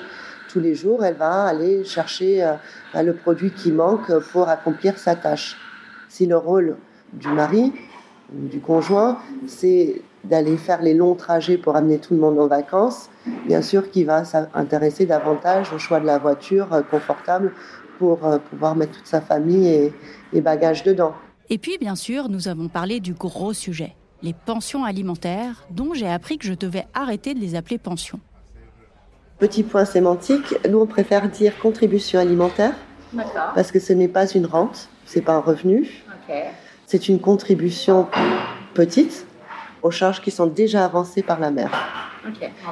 tous 0.49 0.59
les 0.59 0.75
jours, 0.75 1.05
elle 1.05 1.15
va 1.15 1.43
aller 1.43 1.83
chercher 1.85 2.43
euh, 2.43 2.53
bah, 2.93 3.03
le 3.03 3.13
produit 3.13 3.51
qui 3.51 3.71
manque 3.71 4.11
pour 4.31 4.49
accomplir 4.49 4.97
sa 4.97 5.15
tâche. 5.15 5.55
Si 6.09 6.25
le 6.25 6.37
rôle 6.37 6.75
du 7.13 7.27
mari 7.29 7.71
du 8.31 8.59
conjoint, 8.59 9.19
c'est 9.47 10.01
d'aller 10.23 10.57
faire 10.57 10.81
les 10.81 10.93
longs 10.93 11.15
trajets 11.15 11.57
pour 11.57 11.75
amener 11.75 11.99
tout 11.99 12.13
le 12.13 12.19
monde 12.19 12.39
en 12.39 12.47
vacances, 12.47 13.09
bien 13.47 13.61
sûr 13.61 13.89
qu'il 13.89 14.05
va 14.05 14.25
s'intéresser 14.25 15.05
davantage 15.05 15.71
au 15.73 15.77
choix 15.77 15.99
de 15.99 16.05
la 16.05 16.17
voiture 16.17 16.73
euh, 16.73 16.81
confortable 16.81 17.53
pour 17.97 18.25
euh, 18.25 18.37
pouvoir 18.37 18.75
mettre 18.75 18.93
toute 18.93 19.07
sa 19.07 19.21
famille 19.21 19.67
et 19.67 19.93
les 20.33 20.41
bagages 20.41 20.83
dedans. 20.83 21.13
Et 21.49 21.57
puis, 21.57 21.77
bien 21.79 21.95
sûr, 21.95 22.29
nous 22.29 22.47
avons 22.47 22.67
parlé 22.67 22.99
du 22.99 23.13
gros 23.13 23.53
sujet, 23.53 23.95
les 24.21 24.33
pensions 24.33 24.83
alimentaires, 24.83 25.65
dont 25.71 25.93
j'ai 25.93 26.09
appris 26.09 26.37
que 26.37 26.45
je 26.45 26.53
devais 26.53 26.85
arrêter 26.93 27.33
de 27.33 27.39
les 27.39 27.55
appeler 27.55 27.77
pensions. 27.77 28.19
Petit 29.37 29.63
point 29.63 29.85
sémantique, 29.85 30.55
nous 30.69 30.79
on 30.79 30.85
préfère 30.85 31.29
dire 31.29 31.57
contribution 31.59 32.19
alimentaire 32.19 32.73
parce 33.55 33.71
que 33.71 33.79
ce 33.79 33.93
n'est 33.93 34.09
pas 34.09 34.27
une 34.27 34.45
rente, 34.45 34.89
c'est 35.05 35.21
pas 35.21 35.33
un 35.33 35.39
revenu. 35.39 36.03
C'est 36.85 37.07
une 37.07 37.19
contribution 37.19 38.07
petite 38.73 39.25
aux 39.81 39.91
charges 39.91 40.21
qui 40.21 40.31
sont 40.31 40.47
déjà 40.47 40.83
avancées 40.83 41.23
par 41.23 41.39
la 41.39 41.51
mère. 41.51 41.71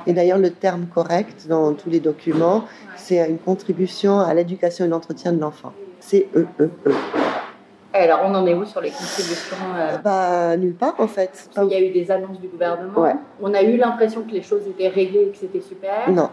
Et 0.06 0.14
d'ailleurs, 0.14 0.38
le 0.38 0.52
terme 0.52 0.88
correct 0.88 1.48
dans 1.48 1.74
tous 1.74 1.90
les 1.90 2.02
documents, 2.02 2.66
c'est 2.98 3.30
une 3.30 3.40
contribution 3.40 4.20
à 4.20 4.34
l'éducation 4.34 4.86
et 4.86 4.88
l'entretien 4.90 5.32
de 5.32 5.40
l'enfant. 5.40 5.72
C'est 6.00 6.28
E, 6.36 6.46
E, 6.60 6.70
E. 6.86 6.92
Alors, 8.04 8.22
on 8.26 8.34
en 8.36 8.46
est 8.46 8.54
où 8.54 8.66
sur 8.66 8.82
les 8.82 8.92
contributions 8.92 9.58
euh? 9.76 9.98
Bah, 10.04 10.56
nulle 10.58 10.76
part 10.76 10.96
en 11.00 11.08
fait. 11.08 11.50
Il 11.58 11.70
y 11.70 11.76
a 11.76 11.82
eu 11.82 11.92
des 11.92 12.12
annonces 12.12 12.40
du 12.40 12.48
gouvernement. 12.48 13.14
On 13.42 13.54
a 13.54 13.62
eu 13.64 13.78
l'impression 13.78 14.24
que 14.24 14.32
les 14.32 14.44
choses 14.44 14.68
étaient 14.68 14.88
réglées 14.88 15.28
et 15.28 15.32
que 15.32 15.38
c'était 15.38 15.62
super. 15.62 16.10
Non. 16.10 16.30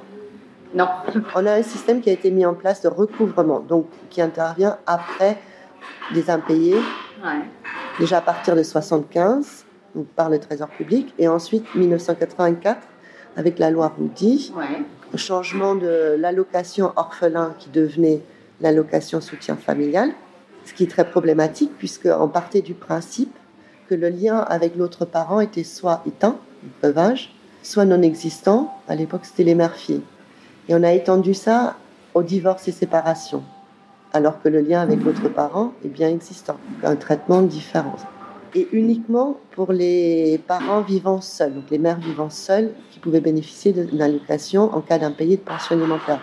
Non. 0.74 0.88
On 1.34 1.46
a 1.46 1.52
un 1.52 1.62
système 1.62 2.00
qui 2.00 2.10
a 2.10 2.12
été 2.12 2.30
mis 2.30 2.44
en 2.44 2.54
place 2.54 2.82
de 2.82 2.88
recouvrement, 2.88 3.60
donc 3.60 3.86
qui 4.10 4.20
intervient 4.20 4.78
après 4.86 5.38
des 6.12 6.30
impayés. 6.30 6.78
Déjà 7.98 8.18
à 8.18 8.20
partir 8.20 8.54
de 8.56 8.62
75, 8.62 9.64
donc 9.94 10.06
par 10.08 10.28
le 10.28 10.38
Trésor 10.38 10.68
public, 10.68 11.14
et 11.18 11.28
ensuite 11.28 11.74
1984 11.74 12.78
avec 13.36 13.58
la 13.58 13.70
loi 13.70 13.92
Roudy, 13.96 14.52
ouais. 14.56 15.18
changement 15.18 15.74
de 15.74 16.16
l'allocation 16.18 16.92
orphelin 16.96 17.54
qui 17.58 17.70
devenait 17.70 18.20
l'allocation 18.60 19.20
soutien 19.20 19.56
familial, 19.56 20.10
ce 20.64 20.74
qui 20.74 20.84
est 20.84 20.90
très 20.90 21.08
problématique 21.08 21.72
puisqu'on 21.78 22.28
partait 22.28 22.62
du 22.62 22.74
principe 22.74 23.34
que 23.88 23.94
le 23.94 24.08
lien 24.08 24.38
avec 24.38 24.76
l'autre 24.76 25.04
parent 25.04 25.40
était 25.40 25.64
soit 25.64 26.02
éteint, 26.06 26.38
veuvage, 26.82 27.34
soit 27.62 27.84
non 27.84 28.02
existant. 28.02 28.72
À 28.88 28.94
l'époque, 28.94 29.24
c'était 29.24 29.44
les 29.44 29.54
mères-filles. 29.54 30.02
Et 30.68 30.74
on 30.74 30.82
a 30.82 30.92
étendu 30.92 31.34
ça 31.34 31.76
au 32.14 32.22
divorce 32.22 32.68
et 32.68 32.72
séparation, 32.72 33.42
alors 34.12 34.40
que 34.40 34.48
le 34.48 34.60
lien 34.60 34.80
avec 34.80 35.02
l'autre 35.02 35.28
parent 35.28 35.72
est 35.84 35.88
bien 35.88 36.08
existant, 36.08 36.56
un 36.82 36.96
traitement 36.96 37.42
différent. 37.42 37.96
Et 38.54 38.68
uniquement 38.72 39.38
pour 39.50 39.72
les 39.72 40.38
parents 40.46 40.80
vivant 40.80 41.20
seuls, 41.20 41.54
donc 41.54 41.64
les 41.70 41.78
mères 41.78 41.98
vivant 41.98 42.30
seules, 42.30 42.72
qui 42.92 43.00
pouvaient 43.00 43.20
bénéficier 43.20 43.72
d'une 43.72 44.00
allocation 44.00 44.74
en 44.74 44.80
cas 44.80 44.98
d'impayé 44.98 45.36
de 45.36 45.42
pension 45.42 45.76
alimentaire. 45.76 46.20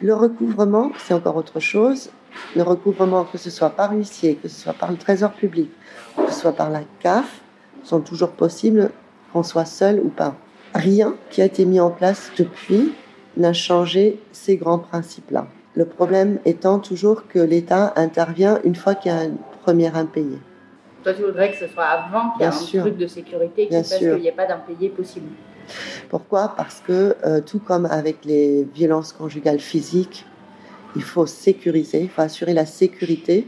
Le 0.00 0.14
recouvrement, 0.14 0.92
c'est 0.96 1.12
encore 1.12 1.34
autre 1.34 1.58
chose. 1.58 2.10
Le 2.54 2.62
recouvrement, 2.62 3.24
que 3.24 3.36
ce 3.36 3.50
soit 3.50 3.70
par 3.70 3.92
l'huissier, 3.92 4.36
que 4.36 4.46
ce 4.46 4.60
soit 4.60 4.72
par 4.72 4.92
le 4.92 4.96
Trésor 4.96 5.32
public, 5.32 5.70
que 6.16 6.30
ce 6.30 6.40
soit 6.40 6.52
par 6.52 6.70
la 6.70 6.82
CAF, 7.00 7.40
sont 7.82 8.00
toujours 8.00 8.30
possibles 8.30 8.90
qu'on 9.32 9.42
soit 9.42 9.64
seul 9.64 9.98
ou 9.98 10.08
pas. 10.08 10.36
Rien 10.72 11.16
qui 11.30 11.42
a 11.42 11.46
été 11.46 11.64
mis 11.64 11.80
en 11.80 11.90
place 11.90 12.30
depuis 12.38 12.92
n'a 13.36 13.52
changé 13.52 14.20
ces 14.30 14.56
grands 14.56 14.78
principes-là. 14.78 15.48
Le 15.74 15.84
problème 15.84 16.38
étant 16.44 16.78
toujours 16.78 17.26
que 17.26 17.40
l'État 17.40 17.92
intervient 17.96 18.60
une 18.62 18.76
fois 18.76 18.94
qu'il 18.94 19.10
y 19.10 19.14
a 19.14 19.18
un 19.18 19.32
premier 19.62 19.88
impayé. 19.88 20.38
Toi, 21.02 21.12
tu 21.12 21.22
voudrais 21.22 21.50
que 21.50 21.58
ce 21.58 21.66
soit 21.66 21.84
avant 21.84 22.30
qu'il 22.32 22.42
y 22.42 22.44
ait 22.44 22.78
un 22.78 22.82
truc 22.82 22.96
de 22.96 23.06
sécurité 23.08 23.66
qui 23.66 23.74
fasse 23.74 23.98
qu'il 23.98 24.14
n'y 24.14 24.28
ait 24.28 24.32
pas 24.32 24.46
d'impayé 24.46 24.90
possible. 24.90 25.26
Pourquoi? 26.08 26.54
Parce 26.56 26.82
que 26.86 27.16
euh, 27.24 27.40
tout 27.40 27.58
comme 27.58 27.86
avec 27.86 28.24
les 28.24 28.64
violences 28.74 29.12
conjugales 29.12 29.60
physiques, 29.60 30.26
il 30.96 31.02
faut 31.02 31.26
sécuriser, 31.26 32.02
il 32.02 32.08
faut 32.08 32.22
assurer 32.22 32.54
la 32.54 32.66
sécurité 32.66 33.46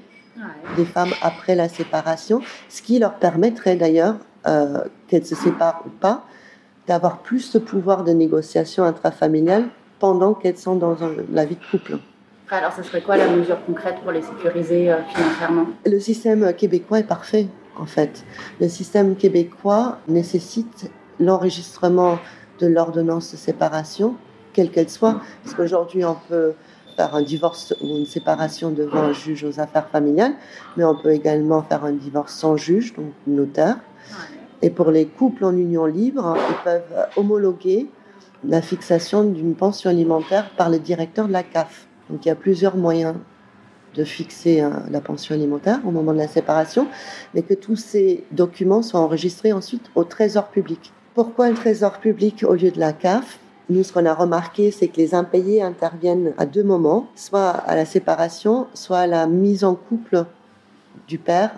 des 0.77 0.85
femmes 0.85 1.12
après 1.23 1.55
la 1.55 1.69
séparation, 1.69 2.41
ce 2.69 2.83
qui 2.83 2.99
leur 2.99 3.15
permettrait 3.15 3.77
d'ailleurs, 3.77 4.17
euh, 4.47 4.85
qu'elles 5.09 5.27
se 5.27 5.35
séparent 5.35 5.83
ou 5.87 5.91
pas, 5.91 6.25
d'avoir 6.87 7.19
plus 7.19 7.53
de 7.53 7.59
pouvoir 7.59 8.05
de 8.05 8.12
négociation 8.12 8.85
intrafamiliale 8.85 9.69
pendant 9.99 10.33
qu'elles 10.35 10.57
sont 10.57 10.77
dans 10.77 10.97
la 11.31 11.45
vie 11.45 11.57
de 11.57 11.71
couple. 11.71 11.99
Alors, 12.50 12.73
ce 12.73 12.83
serait 12.83 13.03
quoi 13.03 13.17
la 13.17 13.29
mesure 13.29 13.65
concrète 13.65 13.97
pour 14.03 14.11
les 14.11 14.23
sécuriser 14.23 14.91
euh, 14.91 14.97
financièrement? 15.15 15.67
Le 15.87 16.00
système 16.00 16.53
québécois 16.55 16.99
est 16.99 17.05
parfait, 17.05 17.47
en 17.79 17.87
fait. 17.87 18.25
Le 18.61 18.69
système 18.69 19.15
québécois 19.15 19.99
nécessite 20.09 20.91
l'enregistrement 21.21 22.19
de 22.59 22.67
l'ordonnance 22.67 23.33
de 23.33 23.37
séparation, 23.37 24.17
quelle 24.53 24.71
qu'elle 24.71 24.91
soit, 24.91 25.21
parce 25.45 25.55
qu'aujourd'hui, 25.55 26.05
on 26.05 26.17
peut 26.29 26.55
faire 26.97 27.15
un 27.15 27.23
divorce 27.23 27.75
ou 27.81 27.99
une 27.99 28.07
séparation 28.07 28.71
devant 28.71 29.00
un 29.00 29.12
juge 29.12 29.45
aux 29.45 29.61
affaires 29.61 29.89
familiales, 29.89 30.35
mais 30.77 30.85
on 30.85 30.97
peut 31.00 31.12
également 31.12 31.62
faire 31.62 31.85
un 31.85 31.93
divorce 31.93 32.35
sans 32.35 32.57
juge, 32.57 32.95
donc 32.95 33.12
notaire. 33.27 33.77
Et 34.62 34.71
pour 34.71 34.91
les 34.91 35.07
couples 35.07 35.45
en 35.45 35.57
union 35.57 35.87
libre, 35.87 36.37
ils 36.37 36.65
peuvent 36.65 37.07
homologuer 37.17 37.89
la 38.45 38.61
fixation 38.61 39.25
d'une 39.25 39.55
pension 39.55 39.91
alimentaire 39.91 40.50
par 40.57 40.69
le 40.71 40.79
directeur 40.79 41.29
de 41.29 41.33
la 41.33 41.43
CAF. 41.43 41.87
Donc 42.09 42.25
il 42.25 42.29
y 42.29 42.33
a 42.33 42.37
plusieurs 42.37 42.77
moyens 42.77 43.15
de 43.95 44.05
fixer 44.05 44.61
hein, 44.61 44.83
la 44.91 45.00
pension 45.00 45.35
alimentaire 45.35 45.81
au 45.85 45.91
moment 45.91 46.12
de 46.12 46.19
la 46.19 46.29
séparation, 46.29 46.87
mais 47.35 47.43
que 47.43 47.55
tous 47.55 47.77
ces 47.77 48.25
documents 48.31 48.83
soient 48.83 49.00
enregistrés 49.00 49.53
ensuite 49.53 49.91
au 49.95 50.05
Trésor 50.05 50.49
public. 50.49 50.93
Pourquoi 51.14 51.49
le 51.49 51.57
Trésor 51.57 51.99
public 51.99 52.45
au 52.47 52.55
lieu 52.55 52.71
de 52.71 52.79
la 52.79 52.93
CAF? 52.93 53.40
Nous, 53.69 53.83
ce 53.83 53.93
qu'on 53.93 54.07
a 54.07 54.14
remarqué, 54.14 54.71
c'est 54.71 54.87
que 54.87 54.97
les 54.97 55.12
impayés 55.12 55.61
interviennent 55.61 56.33
à 56.38 56.47
deux 56.47 56.62
moments, 56.62 57.09
soit 57.17 57.50
à 57.50 57.75
la 57.75 57.85
séparation, 57.85 58.69
soit 58.75 59.00
à 59.00 59.07
la 59.09 59.26
mise 59.26 59.64
en 59.64 59.75
couple 59.75 60.25
du 61.09 61.19
père, 61.19 61.50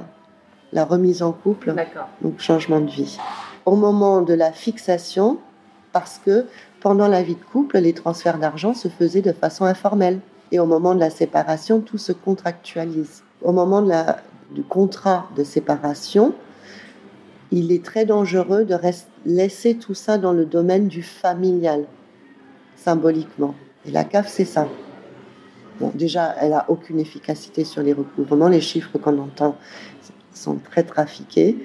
la 0.72 0.86
remise 0.86 1.22
en 1.22 1.32
couple, 1.32 1.74
donc 2.22 2.40
changement 2.40 2.80
de 2.80 2.90
vie. 2.90 3.18
Au 3.66 3.76
moment 3.76 4.22
de 4.22 4.32
la 4.32 4.52
fixation, 4.52 5.36
parce 5.92 6.18
que 6.24 6.46
pendant 6.80 7.06
la 7.06 7.22
vie 7.22 7.34
de 7.34 7.44
couple, 7.44 7.76
les 7.78 7.92
transferts 7.92 8.38
d'argent 8.38 8.72
se 8.72 8.88
faisaient 8.88 9.20
de 9.20 9.32
façon 9.32 9.66
informelle. 9.66 10.20
Et 10.50 10.60
au 10.60 10.66
moment 10.66 10.94
de 10.94 11.00
la 11.00 11.10
séparation, 11.10 11.80
tout 11.80 11.98
se 11.98 12.12
contractualise. 12.12 13.22
Au 13.42 13.52
moment 13.52 13.82
de 13.82 13.90
la, 13.90 14.18
du 14.50 14.62
contrat 14.62 15.26
de 15.36 15.44
séparation, 15.44 16.34
il 17.52 17.70
est 17.70 17.84
très 17.84 18.06
dangereux 18.06 18.64
de 18.64 18.76
laisser 19.26 19.76
tout 19.76 19.94
ça 19.94 20.16
dans 20.16 20.32
le 20.32 20.46
domaine 20.46 20.88
du 20.88 21.02
familial, 21.02 21.84
symboliquement. 22.76 23.54
Et 23.86 23.90
la 23.90 24.04
CAF, 24.04 24.28
c'est 24.28 24.46
ça. 24.46 24.68
Bon, 25.78 25.92
déjà, 25.94 26.34
elle 26.40 26.50
n'a 26.50 26.64
aucune 26.68 26.98
efficacité 26.98 27.64
sur 27.64 27.82
les 27.82 27.92
recouvrements. 27.92 28.48
Les 28.48 28.60
chiffres 28.60 28.96
qu'on 28.98 29.18
entend 29.18 29.56
sont 30.32 30.56
très 30.56 30.82
trafiqués. 30.82 31.58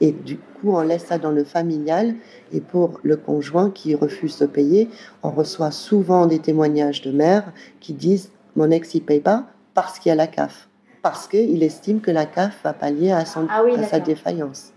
Et 0.00 0.12
du 0.12 0.38
coup, 0.38 0.72
on 0.72 0.80
laisse 0.80 1.04
ça 1.04 1.18
dans 1.18 1.30
le 1.30 1.44
familial. 1.44 2.14
Et 2.52 2.60
pour 2.60 3.00
le 3.02 3.16
conjoint 3.16 3.70
qui 3.70 3.94
refuse 3.94 4.38
de 4.38 4.46
payer, 4.46 4.88
on 5.22 5.30
reçoit 5.30 5.72
souvent 5.72 6.26
des 6.26 6.38
témoignages 6.38 7.02
de 7.02 7.10
mères 7.10 7.52
qui 7.80 7.92
disent 7.92 8.30
Mon 8.56 8.70
ex, 8.70 8.94
il 8.94 9.02
paye 9.02 9.20
pas 9.20 9.46
parce 9.74 9.98
qu'il 9.98 10.10
y 10.10 10.12
a 10.12 10.16
la 10.16 10.26
CAF. 10.26 10.68
Parce 11.02 11.28
qu'il 11.28 11.62
estime 11.62 12.00
que 12.00 12.10
la 12.10 12.24
CAF 12.24 12.62
va 12.64 12.72
pallier 12.72 13.12
à, 13.12 13.26
son, 13.26 13.46
ah 13.50 13.62
à 13.76 13.82
sa 13.84 14.00
défaillance. 14.00 14.73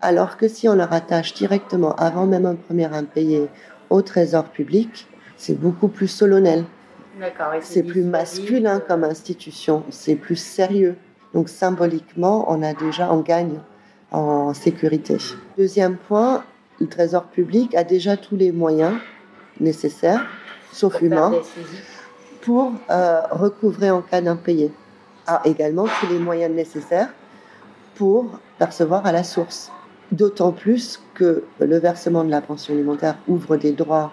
Alors 0.00 0.36
que 0.36 0.48
si 0.48 0.68
on 0.68 0.74
le 0.74 0.84
rattache 0.84 1.34
directement, 1.34 1.94
avant 1.96 2.26
même 2.26 2.46
un 2.46 2.54
premier 2.54 2.86
impayé, 2.86 3.48
au 3.90 4.02
trésor 4.02 4.44
public, 4.44 5.06
c'est 5.36 5.58
beaucoup 5.58 5.88
plus 5.88 6.08
solennel. 6.08 6.64
C'est 7.60 7.82
plus 7.82 8.02
masculin 8.02 8.80
comme 8.80 9.04
institution, 9.04 9.84
c'est 9.90 10.16
plus 10.16 10.36
sérieux. 10.36 10.96
Donc 11.34 11.48
symboliquement, 11.48 12.46
on 12.48 12.62
a 12.62 12.74
déjà, 12.74 13.12
on 13.12 13.20
gagne 13.20 13.60
en 14.10 14.54
sécurité. 14.54 15.16
Deuxième 15.56 15.96
point, 15.96 16.44
le 16.80 16.86
Trésor 16.86 17.24
public 17.24 17.74
a 17.74 17.84
déjà 17.84 18.16
tous 18.16 18.36
les 18.36 18.52
moyens 18.52 18.94
nécessaires, 19.60 20.26
sauf 20.72 21.00
humains, 21.00 21.32
pour 22.42 22.72
euh, 22.90 23.20
recouvrer 23.30 23.90
en 23.90 24.02
cas 24.02 24.20
d'impayé. 24.20 24.72
A 25.26 25.42
également 25.44 25.86
tous 26.00 26.06
les 26.08 26.18
moyens 26.18 26.54
nécessaires 26.54 27.10
pour 27.94 28.38
percevoir 28.62 29.04
à 29.06 29.10
la 29.10 29.24
source. 29.24 29.72
D'autant 30.12 30.52
plus 30.52 31.02
que 31.14 31.42
le 31.58 31.78
versement 31.80 32.22
de 32.22 32.30
la 32.30 32.40
pension 32.40 32.72
alimentaire 32.74 33.16
ouvre 33.26 33.56
des 33.56 33.72
droits 33.72 34.12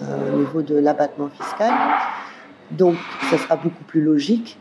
euh, 0.00 0.32
au 0.32 0.38
niveau 0.38 0.62
de 0.62 0.76
l'abattement 0.76 1.28
fiscal. 1.28 1.74
Donc, 2.70 2.96
ce 3.30 3.36
sera 3.36 3.56
beaucoup 3.56 3.84
plus 3.86 4.00
logique 4.00 4.56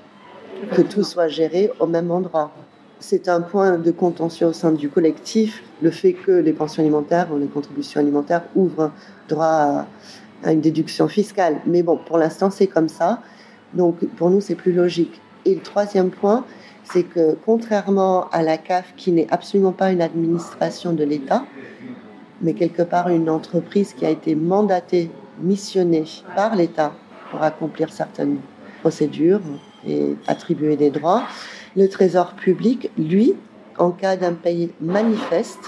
que 0.76 0.82
tout 0.82 1.04
soit 1.04 1.30
géré 1.30 1.72
au 1.80 1.88
même 1.88 2.12
endroit. 2.12 2.52
C'est 3.00 3.30
un 3.30 3.40
point 3.40 3.78
de 3.78 3.92
contentieux 3.92 4.48
au 4.48 4.54
sein 4.54 4.74
du 4.74 4.90
collectif, 4.90 5.64
le 5.82 5.92
fait 5.92 6.12
que 6.12 6.32
les 6.32 6.52
pensions 6.52 6.84
alimentaires 6.84 7.30
ou 7.34 7.38
les 7.38 7.48
contributions 7.48 8.02
alimentaires 8.02 8.44
ouvrent 8.54 8.92
droit 9.30 9.86
à 10.44 10.52
une 10.52 10.60
déduction 10.60 11.08
fiscale. 11.08 11.62
Mais 11.66 11.84
bon, 11.84 11.98
pour 12.06 12.18
l'instant, 12.18 12.50
c'est 12.50 12.68
comme 12.68 12.90
ça. 12.90 13.22
Donc, 13.74 13.96
pour 14.18 14.30
nous, 14.30 14.42
c'est 14.42 14.56
plus 14.56 14.74
logique. 14.74 15.22
Et 15.46 15.56
le 15.56 15.62
troisième 15.62 16.10
point, 16.10 16.44
c'est 16.84 17.04
que 17.04 17.38
contrairement 17.46 18.30
à 18.32 18.42
la 18.42 18.58
CAF, 18.58 18.94
qui 18.98 19.12
n'est 19.12 19.28
absolument 19.32 19.72
pas 19.72 19.92
une 19.92 20.02
administration 20.02 20.94
de 20.94 21.04
l'État, 21.04 21.46
mais 22.42 22.54
quelque 22.54 22.82
part 22.82 23.10
une 23.10 23.30
entreprise 23.30 23.94
qui 23.94 24.06
a 24.06 24.10
été 24.10 24.36
mandatée, 24.36 25.12
missionnée 25.40 26.06
par 26.36 26.56
l'État 26.56 26.94
pour 27.30 27.42
accomplir 27.42 27.92
certaines 27.92 28.40
procédures 28.82 29.42
et 29.88 30.16
attribuer 30.28 30.76
des 30.76 30.90
droits, 30.90 31.24
le 31.76 31.88
Trésor 31.88 32.34
public, 32.34 32.90
lui, 32.98 33.34
en 33.78 33.92
cas 33.92 34.18
d'un 34.18 34.34
pays 34.34 34.72
manifeste, 34.82 35.60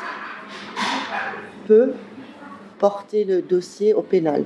peut 1.67 1.93
porter 2.79 3.24
le 3.24 3.41
dossier 3.41 3.93
au 3.93 4.01
pénal. 4.01 4.43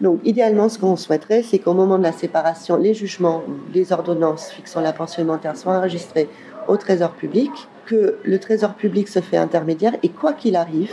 Donc, 0.00 0.20
idéalement, 0.24 0.68
ce 0.68 0.78
qu'on 0.78 0.96
souhaiterait, 0.96 1.42
c'est 1.42 1.58
qu'au 1.58 1.74
moment 1.74 1.98
de 1.98 2.02
la 2.02 2.12
séparation, 2.12 2.76
les 2.76 2.94
jugements, 2.94 3.42
les 3.74 3.92
ordonnances 3.92 4.50
fixant 4.50 4.80
la 4.80 4.92
pension 4.92 5.20
alimentaire 5.22 5.56
soient 5.56 5.76
enregistrés 5.76 6.28
au 6.68 6.76
Trésor 6.76 7.12
public, 7.12 7.50
que 7.84 8.16
le 8.22 8.38
Trésor 8.38 8.74
public 8.74 9.08
se 9.08 9.20
fait 9.20 9.36
intermédiaire 9.36 9.92
et 10.02 10.08
quoi 10.08 10.32
qu'il 10.32 10.56
arrive, 10.56 10.92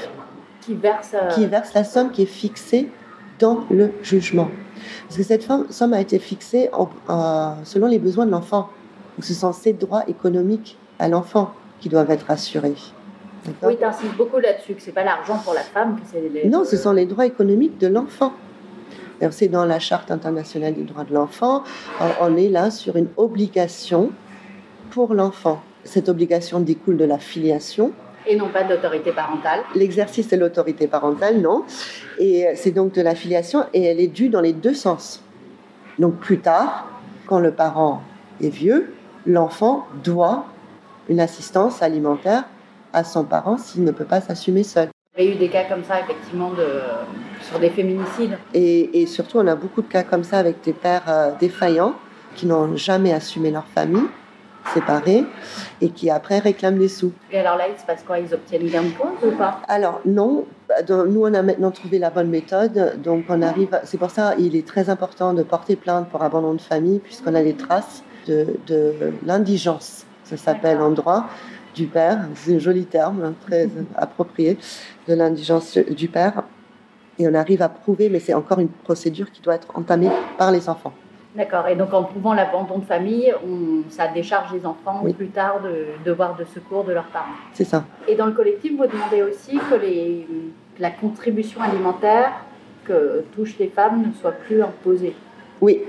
qui 0.61 0.73
verse, 0.73 1.13
euh, 1.13 1.29
qui 1.29 1.45
verse 1.45 1.73
la 1.73 1.83
somme 1.85 2.11
qui 2.11 2.23
est 2.23 2.25
fixée 2.25 2.89
dans 3.39 3.63
le 3.69 3.91
jugement. 4.01 4.49
Parce 5.07 5.17
que 5.17 5.23
cette 5.23 5.47
somme 5.69 5.93
a 5.93 6.01
été 6.01 6.19
fixée 6.19 6.69
selon 7.63 7.87
les 7.87 7.99
besoins 7.99 8.25
de 8.25 8.31
l'enfant. 8.31 8.69
Donc, 9.15 9.23
ce 9.23 9.33
sont 9.33 9.53
ses 9.53 9.73
droits 9.73 10.03
économiques 10.07 10.77
à 10.99 11.07
l'enfant 11.07 11.53
qui 11.79 11.87
doivent 11.87 12.11
être 12.11 12.29
assurés. 12.29 12.75
Oui, 13.63 13.77
tu 13.77 13.85
insistes 13.85 14.17
beaucoup 14.17 14.39
là-dessus, 14.39 14.73
que 14.73 14.81
ce 14.81 14.87
n'est 14.87 14.93
pas 14.93 15.03
l'argent 15.03 15.37
pour 15.37 15.53
la 15.53 15.61
femme. 15.61 15.95
Que 15.95 16.01
c'est 16.11 16.29
les... 16.29 16.49
Non, 16.49 16.65
ce 16.65 16.75
sont 16.75 16.91
les 16.91 17.05
droits 17.05 17.25
économiques 17.25 17.77
de 17.77 17.87
l'enfant. 17.87 18.33
C'est 19.31 19.47
dans 19.47 19.65
la 19.65 19.79
Charte 19.79 20.11
internationale 20.11 20.73
des 20.73 20.83
droits 20.83 21.03
de 21.03 21.13
l'enfant. 21.13 21.63
On 22.21 22.35
est 22.37 22.49
là 22.49 22.71
sur 22.71 22.95
une 22.95 23.07
obligation 23.17 24.11
pour 24.91 25.13
l'enfant. 25.13 25.61
Cette 25.83 26.09
obligation 26.09 26.59
découle 26.59 26.97
de 26.97 27.05
la 27.05 27.17
filiation. 27.17 27.91
Et 28.25 28.35
non 28.35 28.49
pas 28.49 28.63
d'autorité 28.63 29.11
parentale. 29.11 29.61
L'exercice 29.73 30.27
de 30.29 30.37
l'autorité 30.37 30.87
parentale, 30.87 31.39
non. 31.39 31.63
Et 32.19 32.45
c'est 32.55 32.71
donc 32.71 32.93
de 32.93 33.01
la 33.01 33.15
filiation 33.15 33.65
et 33.73 33.83
elle 33.85 33.99
est 33.99 34.07
due 34.07 34.29
dans 34.29 34.41
les 34.41 34.53
deux 34.53 34.73
sens. 34.73 35.23
Donc 35.97 36.17
plus 36.17 36.39
tard, 36.39 36.87
quand 37.25 37.39
le 37.39 37.51
parent 37.51 38.01
est 38.41 38.49
vieux, 38.49 38.93
l'enfant 39.25 39.87
doit 40.03 40.45
une 41.09 41.19
assistance 41.19 41.81
alimentaire 41.81 42.43
à 42.93 43.03
son 43.03 43.23
parent 43.23 43.57
s'il 43.57 43.83
ne 43.83 43.91
peut 43.91 44.05
pas 44.05 44.21
s'assumer 44.21 44.63
seul. 44.63 44.89
Il 45.17 45.25
y 45.25 45.27
a 45.29 45.31
eu 45.31 45.35
des 45.35 45.49
cas 45.49 45.63
comme 45.63 45.83
ça, 45.83 45.99
effectivement, 46.01 46.51
de, 46.51 46.81
sur 47.41 47.59
des 47.59 47.69
féminicides. 47.69 48.37
Et, 48.53 49.05
surtout, 49.05 49.39
on 49.39 49.47
a 49.47 49.55
beaucoup 49.55 49.81
de 49.81 49.87
cas 49.87 50.03
comme 50.03 50.23
ça 50.23 50.39
avec 50.39 50.61
des 50.63 50.73
pères 50.73 51.03
euh, 51.07 51.31
défaillants 51.39 51.95
qui 52.35 52.45
n'ont 52.45 52.75
jamais 52.75 53.13
assumé 53.13 53.49
leur 53.51 53.65
famille, 53.65 54.05
séparés, 54.73 55.23
et 55.81 55.89
qui 55.89 56.09
après 56.09 56.39
réclament 56.39 56.77
des 56.77 56.87
sous. 56.87 57.11
Et 57.31 57.39
alors 57.39 57.57
là, 57.57 57.65
il 57.73 57.79
se 57.79 57.85
passe 57.85 58.03
quoi? 58.03 58.19
Ils 58.19 58.33
obtiennent 58.33 58.67
gain 58.67 58.83
de 58.83 58.89
cause 58.89 59.33
ou 59.33 59.35
pas? 59.35 59.61
Alors 59.67 60.01
non. 60.05 60.45
Nous, 60.89 61.21
on 61.21 61.33
a 61.33 61.41
maintenant 61.41 61.71
trouvé 61.71 61.97
la 61.97 62.09
bonne 62.09 62.29
méthode. 62.29 63.01
Donc, 63.01 63.25
on 63.29 63.41
arrive. 63.41 63.79
C'est 63.85 63.97
pour 63.97 64.11
ça 64.11 64.35
il 64.37 64.55
est 64.55 64.67
très 64.67 64.89
important 64.89 65.33
de 65.33 65.41
porter 65.41 65.75
plainte 65.75 66.09
pour 66.09 66.21
abandon 66.21 66.53
de 66.53 66.61
famille, 66.61 66.99
puisqu'on 66.99 67.33
a 67.33 67.41
les 67.41 67.53
traces 67.53 68.03
de, 68.27 68.57
de 68.67 69.13
l'indigence. 69.25 70.05
Ça 70.25 70.35
s'appelle 70.35 70.79
en 70.79 70.91
droit 70.91 71.27
du 71.77 71.85
père, 71.85 72.27
c'est 72.33 72.55
un 72.55 72.59
joli 72.59 72.85
terme, 72.85 73.23
hein, 73.23 73.33
très 73.45 73.69
approprié, 73.95 74.57
de 75.07 75.13
l'indigence 75.13 75.77
du 75.77 76.07
père. 76.07 76.43
Et 77.19 77.27
on 77.27 77.33
arrive 77.33 77.61
à 77.61 77.69
prouver, 77.69 78.09
mais 78.09 78.19
c'est 78.19 78.33
encore 78.33 78.59
une 78.59 78.69
procédure 78.69 79.31
qui 79.31 79.41
doit 79.41 79.55
être 79.55 79.67
entamée 79.75 80.09
par 80.37 80.51
les 80.51 80.69
enfants. 80.69 80.93
D'accord. 81.35 81.67
Et 81.67 81.75
donc 81.75 81.93
en 81.93 82.03
prouvant 82.03 82.33
l'abandon 82.33 82.79
de 82.79 82.85
famille, 82.85 83.33
on, 83.45 83.89
ça 83.89 84.07
décharge 84.07 84.53
les 84.53 84.65
enfants 84.65 85.03
plus 85.15 85.29
tard 85.29 85.61
de 85.61 85.85
devoir 86.03 86.35
de 86.35 86.45
secours 86.45 86.83
de 86.83 86.93
leurs 86.93 87.05
parents. 87.05 87.25
C'est 87.53 87.63
ça. 87.63 87.83
Et 88.07 88.15
dans 88.15 88.25
le 88.25 88.31
collectif, 88.31 88.71
vous 88.75 88.87
demandez 88.87 89.21
aussi 89.21 89.59
que 89.69 89.75
les, 89.75 90.27
la 90.79 90.89
contribution 90.89 91.61
alimentaire 91.61 92.31
que 92.85 93.23
touchent 93.35 93.57
les 93.59 93.67
femmes 93.67 94.07
ne 94.07 94.13
soit 94.13 94.31
plus 94.31 94.63
imposée. 94.63 95.15
Oui. 95.61 95.83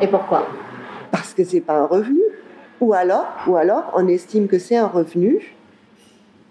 Et 0.00 0.06
pourquoi? 0.06 0.46
Parce 1.10 1.34
que 1.34 1.44
c'est 1.44 1.60
pas 1.60 1.78
un 1.78 1.86
revenu. 1.86 2.22
Ou 2.80 2.94
alors, 2.94 3.26
ou 3.46 3.56
alors, 3.56 3.92
on 3.94 4.08
estime 4.08 4.46
que 4.46 4.58
c'est 4.58 4.76
un 4.76 4.88
revenu 4.88 5.54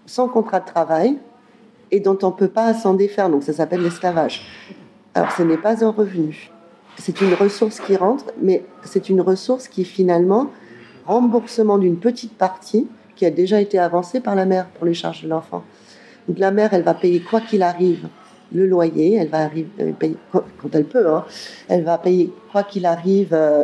sans 0.06 0.28
contrat 0.28 0.60
de 0.60 0.66
travail 0.66 1.18
et 1.94 2.00
dont 2.00 2.18
on 2.24 2.28
ne 2.28 2.36
peut 2.36 2.50
pas 2.50 2.74
s'en 2.74 2.96
défaire. 2.96 3.30
Donc 3.30 3.44
ça 3.44 3.54
s'appelle 3.54 3.82
l'esclavage. 3.82 4.42
Alors 5.14 5.32
ce 5.32 5.44
n'est 5.44 5.58
pas 5.58 5.86
un 5.86 5.92
revenu. 5.92 6.50
C'est 6.98 7.22
une 7.22 7.36
ressource 7.36 7.80
qui 7.80 7.96
rentre, 7.96 8.26
mais 8.42 8.66
c'est 8.84 9.10
une 9.10 9.22
ressource 9.22 9.68
qui 9.68 9.82
est 9.82 9.86
finalement 9.86 10.50
remboursement 11.06 11.78
d'une 11.78 11.98
petite 11.98 12.36
partie 12.36 12.88
qui 13.16 13.26
a 13.26 13.30
déjà 13.30 13.62
été 13.62 13.78
avancée 13.78 14.20
par 14.20 14.36
la 14.36 14.46
mère 14.46 14.68
pour 14.70 14.86
les 14.86 14.96
charges 14.96 15.24
de 15.24 15.30
l'enfant. 15.30 15.64
Donc 16.28 16.40
la 16.40 16.52
mère, 16.52 16.74
elle 16.74 16.82
va 16.82 16.96
payer 16.96 17.20
quoi 17.20 17.42
qu'il 17.42 17.62
arrive 17.62 18.08
le 18.52 18.66
loyer, 18.68 19.16
elle 19.16 19.30
va 19.30 19.46
euh, 19.46 19.92
payer 19.94 20.18
quand 20.32 20.74
elle 20.74 20.86
peut, 20.86 21.10
hein, 21.10 21.26
elle 21.70 21.84
va 21.84 21.98
payer 21.98 22.32
quoi 22.52 22.64
qu'il 22.64 22.86
arrive 22.86 23.34
euh, 23.34 23.64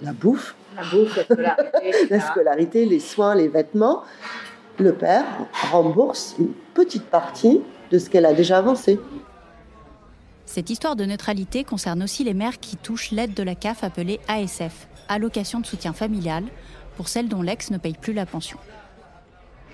la 0.00 0.12
bouffe, 0.12 0.56
la 2.10 2.20
scolarité, 2.30 2.86
les 2.86 3.00
soins, 3.00 3.34
les 3.34 3.48
vêtements. 3.48 4.02
Le 4.78 4.92
père 4.92 5.24
rembourse 5.70 6.34
une 6.38 6.52
petite 6.74 7.04
partie 7.04 7.62
de 7.90 7.98
ce 7.98 8.10
qu'elle 8.10 8.26
a 8.26 8.34
déjà 8.34 8.58
avancé. 8.58 9.00
Cette 10.44 10.70
histoire 10.70 10.96
de 10.96 11.04
neutralité 11.04 11.64
concerne 11.64 12.02
aussi 12.02 12.24
les 12.24 12.34
mères 12.34 12.60
qui 12.60 12.76
touchent 12.76 13.10
l'aide 13.10 13.34
de 13.34 13.42
la 13.42 13.54
CAF 13.54 13.82
appelée 13.84 14.20
ASF, 14.28 14.86
allocation 15.08 15.60
de 15.60 15.66
soutien 15.66 15.92
familial, 15.92 16.44
pour 16.96 17.08
celles 17.08 17.28
dont 17.28 17.42
l'ex 17.42 17.70
ne 17.70 17.78
paye 17.78 17.96
plus 18.00 18.12
la 18.12 18.26
pension. 18.26 18.58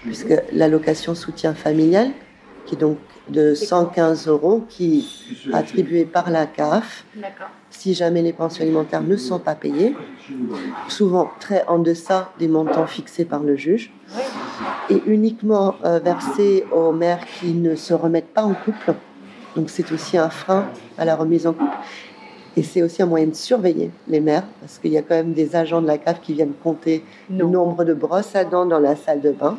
Puisque 0.03 0.35
l'allocation 0.53 1.15
soutien 1.15 1.55
familial, 1.55 2.11
qui 2.66 2.75
est 2.75 2.79
donc 2.79 2.98
de 3.29 3.55
115 3.55 4.29
euros, 4.29 4.64
qui 4.68 5.09
est 5.46 5.55
attribuée 5.55 6.05
par 6.05 6.31
la 6.31 6.46
CAF, 6.46 7.05
si 7.70 7.94
jamais 7.94 8.22
les 8.22 8.33
pensions 8.33 8.62
alimentaires 8.62 9.03
ne 9.03 9.16
sont 9.16 9.38
pas 9.38 9.55
payées, 9.55 9.94
souvent 10.88 11.31
très 11.40 11.64
en 11.66 11.79
deçà 11.79 12.33
des 12.38 12.48
montants 12.48 12.87
fixés 12.87 13.25
par 13.25 13.42
le 13.42 13.57
juge, 13.57 13.92
et 14.90 15.01
uniquement 15.07 15.77
euh, 15.85 15.98
versé 15.98 16.64
aux 16.72 16.92
mères 16.92 17.25
qui 17.40 17.53
ne 17.53 17.77
se 17.77 17.94
remettent 17.94 18.35
pas 18.35 18.42
en 18.42 18.55
couple. 18.55 18.94
Donc 19.57 19.70
c'est 19.70 19.90
aussi 19.92 20.18
un 20.18 20.31
frein 20.31 20.66
à 20.98 21.05
la 21.05 21.16
remise 21.16 21.46
en 21.46 21.53
couple. 21.53 21.77
Et 22.57 22.62
c'est 22.62 22.83
aussi 22.83 23.03
un 23.03 23.07
moyen 23.07 23.29
de 23.29 23.35
surveiller 23.35 23.90
les 24.09 24.20
mères, 24.20 24.44
parce 24.61 24.79
qu'il 24.79 24.92
y 24.92 24.98
a 24.98 25.03
quand 25.03 25.14
même 25.14 25.33
des 25.33 25.57
agents 25.57 25.81
de 25.81 25.87
la 25.87 25.96
CAF 25.96 26.20
qui 26.20 26.35
viennent 26.35 26.53
compter 26.62 27.03
le 27.31 27.46
nombre 27.46 27.85
de 27.85 27.94
brosses 27.94 28.37
à 28.37 28.44
dents 28.44 28.66
dans 28.66 28.79
la 28.79 28.94
salle 28.94 29.22
de 29.22 29.31
bain. 29.31 29.57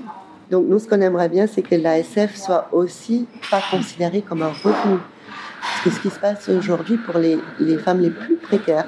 Donc 0.51 0.65
nous, 0.67 0.79
ce 0.79 0.88
qu'on 0.88 1.01
aimerait 1.01 1.29
bien, 1.29 1.47
c'est 1.47 1.62
que 1.62 1.75
l'ASF 1.75 2.36
soit 2.36 2.69
aussi 2.71 3.27
pas 3.49 3.62
considérée 3.71 4.21
comme 4.21 4.41
un 4.41 4.51
revenu. 4.51 4.99
Parce 5.62 5.82
que 5.84 5.89
ce 5.91 5.99
qui 6.01 6.10
se 6.10 6.19
passe 6.19 6.49
aujourd'hui 6.49 6.97
pour 6.97 7.17
les, 7.17 7.39
les 7.60 7.77
femmes 7.77 8.01
les 8.01 8.10
plus 8.10 8.36
précaires, 8.36 8.86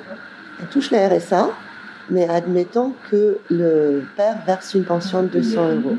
elles 0.59 0.67
touchent 0.67 0.91
la 0.91 1.07
RSA, 1.07 1.49
mais 2.09 2.27
admettons 2.27 2.93
que 3.09 3.39
le 3.49 4.03
père 4.15 4.37
verse 4.45 4.73
une 4.73 4.83
pension 4.83 5.23
de 5.23 5.27
200 5.27 5.69
euros. 5.75 5.95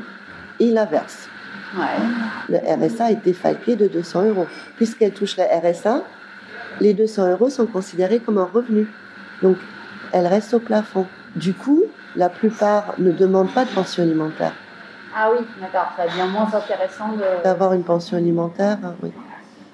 Il 0.59 0.73
la 0.73 0.85
verse. 0.85 1.29
Le 2.49 2.57
RSA 2.57 3.11
est 3.11 3.23
défalqué 3.23 3.75
de 3.75 3.87
200 3.87 4.25
euros. 4.25 4.47
Puisqu'elle 4.77 5.11
touche 5.11 5.37
la 5.37 5.45
RSA, 5.45 6.03
les 6.79 6.93
200 6.93 7.31
euros 7.31 7.49
sont 7.49 7.65
considérés 7.65 8.19
comme 8.19 8.37
un 8.37 8.49
revenu. 8.51 8.87
Donc, 9.41 9.57
elle 10.13 10.27
reste 10.27 10.53
au 10.53 10.59
plafond. 10.59 11.05
Du 11.35 11.53
coup, 11.53 11.83
la 12.15 12.29
plupart 12.29 12.95
ne 12.97 13.11
demandent 13.11 13.53
pas 13.53 13.65
de 13.65 13.69
pension 13.71 14.03
alimentaire. 14.03 14.53
Ah 15.15 15.31
oui, 15.31 15.45
d'accord. 15.61 15.87
Ça 15.95 16.05
devient 16.05 16.31
moins 16.31 16.47
intéressant 16.53 17.09
d'avoir 17.43 17.73
une 17.73 17.83
pension 17.83 18.17
alimentaire. 18.17 18.77
Oui. 19.01 19.11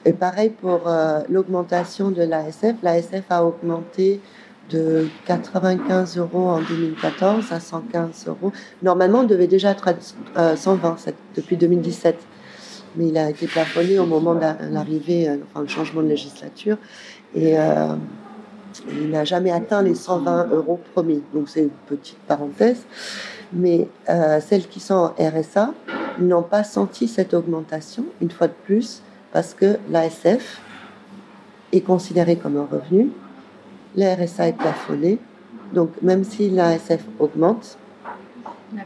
Et 0.05 0.13
pareil 0.13 0.49
pour 0.49 0.87
euh, 0.87 1.21
l'augmentation 1.29 2.11
de 2.11 2.23
l'ASF. 2.23 2.75
L'ASF 2.83 3.23
a 3.29 3.45
augmenté 3.45 4.19
de 4.69 5.07
95 5.25 6.17
euros 6.17 6.49
en 6.49 6.61
2014 6.61 7.51
à 7.51 7.59
115 7.59 8.27
euros. 8.27 8.51
Normalement, 8.81 9.19
on 9.19 9.23
devait 9.23 9.47
déjà 9.47 9.71
être 9.71 9.93
à 10.35 10.55
120 10.55 11.07
euh, 11.07 11.11
depuis 11.35 11.55
2017, 11.55 12.17
mais 12.95 13.07
il 13.07 13.17
a 13.17 13.29
été 13.29 13.47
plafonné 13.47 13.97
au 13.99 14.05
moment 14.05 14.35
de 14.35 14.41
l'arrivée, 14.71 15.29
euh, 15.29 15.37
enfin 15.49 15.61
le 15.61 15.67
changement 15.67 16.01
de 16.01 16.07
législature, 16.07 16.77
et 17.35 17.55
il 18.89 19.09
n'a 19.09 19.23
jamais 19.23 19.51
atteint 19.51 19.81
les 19.81 19.95
120 19.95 20.49
euros 20.51 20.79
promis. 20.93 21.23
Donc 21.33 21.49
c'est 21.49 21.61
une 21.61 21.69
petite 21.69 22.19
parenthèse, 22.19 22.85
mais 23.53 23.87
celles 24.41 24.67
qui 24.67 24.79
sont 24.79 24.95
en 24.95 25.13
RSA 25.19 25.73
n'ont 26.19 26.43
pas 26.43 26.63
senti 26.63 27.07
cette 27.07 27.33
augmentation, 27.33 28.05
une 28.21 28.31
fois 28.31 28.47
de 28.47 28.53
plus, 28.65 29.01
parce 29.31 29.53
que 29.53 29.77
l'ASF 29.89 30.61
est 31.71 31.81
considérée 31.81 32.35
comme 32.35 32.57
un 32.57 32.67
revenu 32.69 33.11
le 33.95 34.13
RSA 34.13 34.49
est 34.49 34.57
plafonné. 34.57 35.19
Donc, 35.73 35.89
même 36.01 36.23
si 36.23 36.49
l'ASF 36.49 37.03
augmente, 37.19 37.77
euh, 38.75 38.79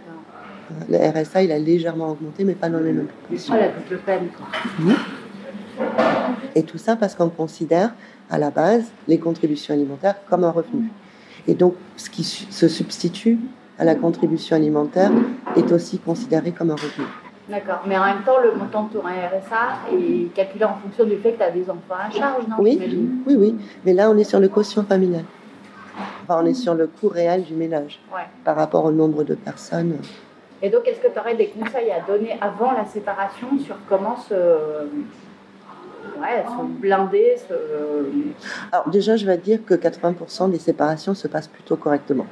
le 0.89 0.97
RSA, 0.97 1.43
il 1.43 1.51
a 1.51 1.59
légèrement 1.59 2.11
augmenté, 2.11 2.43
mais 2.43 2.53
pas 2.53 2.69
dans 2.69 2.79
les 2.79 2.91
mêmes 2.91 3.07
proportions. 3.07 3.53
Ah, 3.55 3.59
la 3.59 3.67
double 3.69 4.01
peine. 4.05 4.29
Et 6.55 6.63
tout 6.63 6.77
ça 6.77 6.95
parce 6.95 7.13
qu'on 7.13 7.29
considère 7.29 7.93
à 8.29 8.37
la 8.37 8.49
base 8.49 8.85
les 9.07 9.19
contributions 9.19 9.73
alimentaires 9.73 10.15
comme 10.29 10.43
un 10.43 10.51
revenu. 10.51 10.89
Et 11.47 11.53
donc, 11.53 11.75
ce 11.95 12.09
qui 12.09 12.23
se 12.23 12.67
substitue 12.67 13.39
à 13.79 13.85
la 13.85 13.95
contribution 13.95 14.55
alimentaire 14.55 15.11
est 15.55 15.71
aussi 15.71 15.99
considéré 15.99 16.51
comme 16.51 16.71
un 16.71 16.75
revenu. 16.75 17.05
D'accord, 17.49 17.83
mais 17.87 17.97
en 17.97 18.05
même 18.05 18.23
temps, 18.25 18.39
le 18.43 18.53
montant 18.55 18.83
de 18.83 18.93
ton 18.93 18.99
RSA 18.99 19.93
est 19.93 20.33
calculé 20.33 20.65
en 20.65 20.75
fonction 20.75 21.05
du 21.05 21.15
fait 21.17 21.31
que 21.33 21.37
tu 21.37 21.43
as 21.43 21.51
des 21.51 21.69
enfants 21.69 21.95
à 21.97 22.09
charge, 22.09 22.45
non 22.47 22.57
Oui, 22.59 22.77
oui, 23.25 23.35
oui. 23.37 23.55
Mais 23.85 23.93
là, 23.93 24.09
on 24.09 24.17
est 24.17 24.25
sur 24.25 24.41
le 24.41 24.49
quotient 24.49 24.83
familial. 24.83 25.23
Enfin, 26.23 26.41
on 26.43 26.45
est 26.45 26.53
sur 26.53 26.73
le 26.73 26.87
coût 26.87 27.07
réel 27.07 27.43
du 27.43 27.53
ménage 27.53 28.01
par 28.43 28.57
rapport 28.57 28.83
au 28.83 28.91
nombre 28.91 29.23
de 29.23 29.35
personnes. 29.35 29.95
Et 30.61 30.69
donc, 30.69 30.85
est-ce 30.87 30.99
que 30.99 31.07
tu 31.07 31.17
aurais 31.19 31.35
des 31.35 31.47
conseils 31.47 31.89
à 31.91 32.01
donner 32.01 32.37
avant 32.41 32.73
la 32.73 32.85
séparation 32.85 33.47
sur 33.59 33.77
comment 33.87 34.17
se, 34.17 34.33
ouais, 34.33 34.89
se 36.45 36.63
blinder 36.81 37.37
se... 37.37 37.53
Alors 38.73 38.89
déjà, 38.89 39.15
je 39.15 39.25
vais 39.25 39.37
dire 39.37 39.63
que 39.65 39.75
80% 39.75 40.51
des 40.51 40.59
séparations 40.59 41.13
se 41.13 41.29
passent 41.29 41.47
plutôt 41.47 41.77
correctement. 41.77 42.25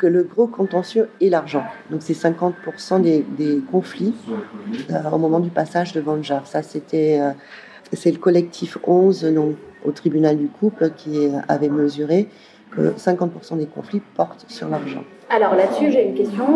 Que 0.00 0.06
le 0.06 0.22
gros 0.22 0.46
contentieux 0.46 1.10
est 1.20 1.28
l'argent. 1.28 1.62
Donc 1.90 2.00
c'est 2.00 2.14
50% 2.14 3.02
des, 3.02 3.62
conflits 3.70 4.14
euh, 4.90 5.10
au 5.12 5.18
moment 5.18 5.40
du 5.40 5.50
passage 5.50 5.92
devant 5.92 6.14
le. 6.14 6.22
Ça, 6.22 6.62
c'était, 6.62 7.20
euh, 7.20 7.32
c'est 7.92 8.10
le 8.10 8.16
collectif 8.16 8.78
11 8.86 9.24
donc, 9.34 9.56
au 9.84 9.90
tribunal 9.90 10.38
du 10.38 10.48
couple 10.48 10.92
qui 10.96 11.28
avait 11.48 11.68
mesuré 11.68 12.28
que 12.70 12.92
50% 12.92 13.58
des 13.58 13.66
conflits 13.66 14.00
portent 14.16 14.46
sur 14.48 14.70
l'argent. 14.70 15.04
Alors 15.28 15.54
là-dessus, 15.54 15.92
j'ai 15.92 16.08
une 16.08 16.14
question, 16.14 16.46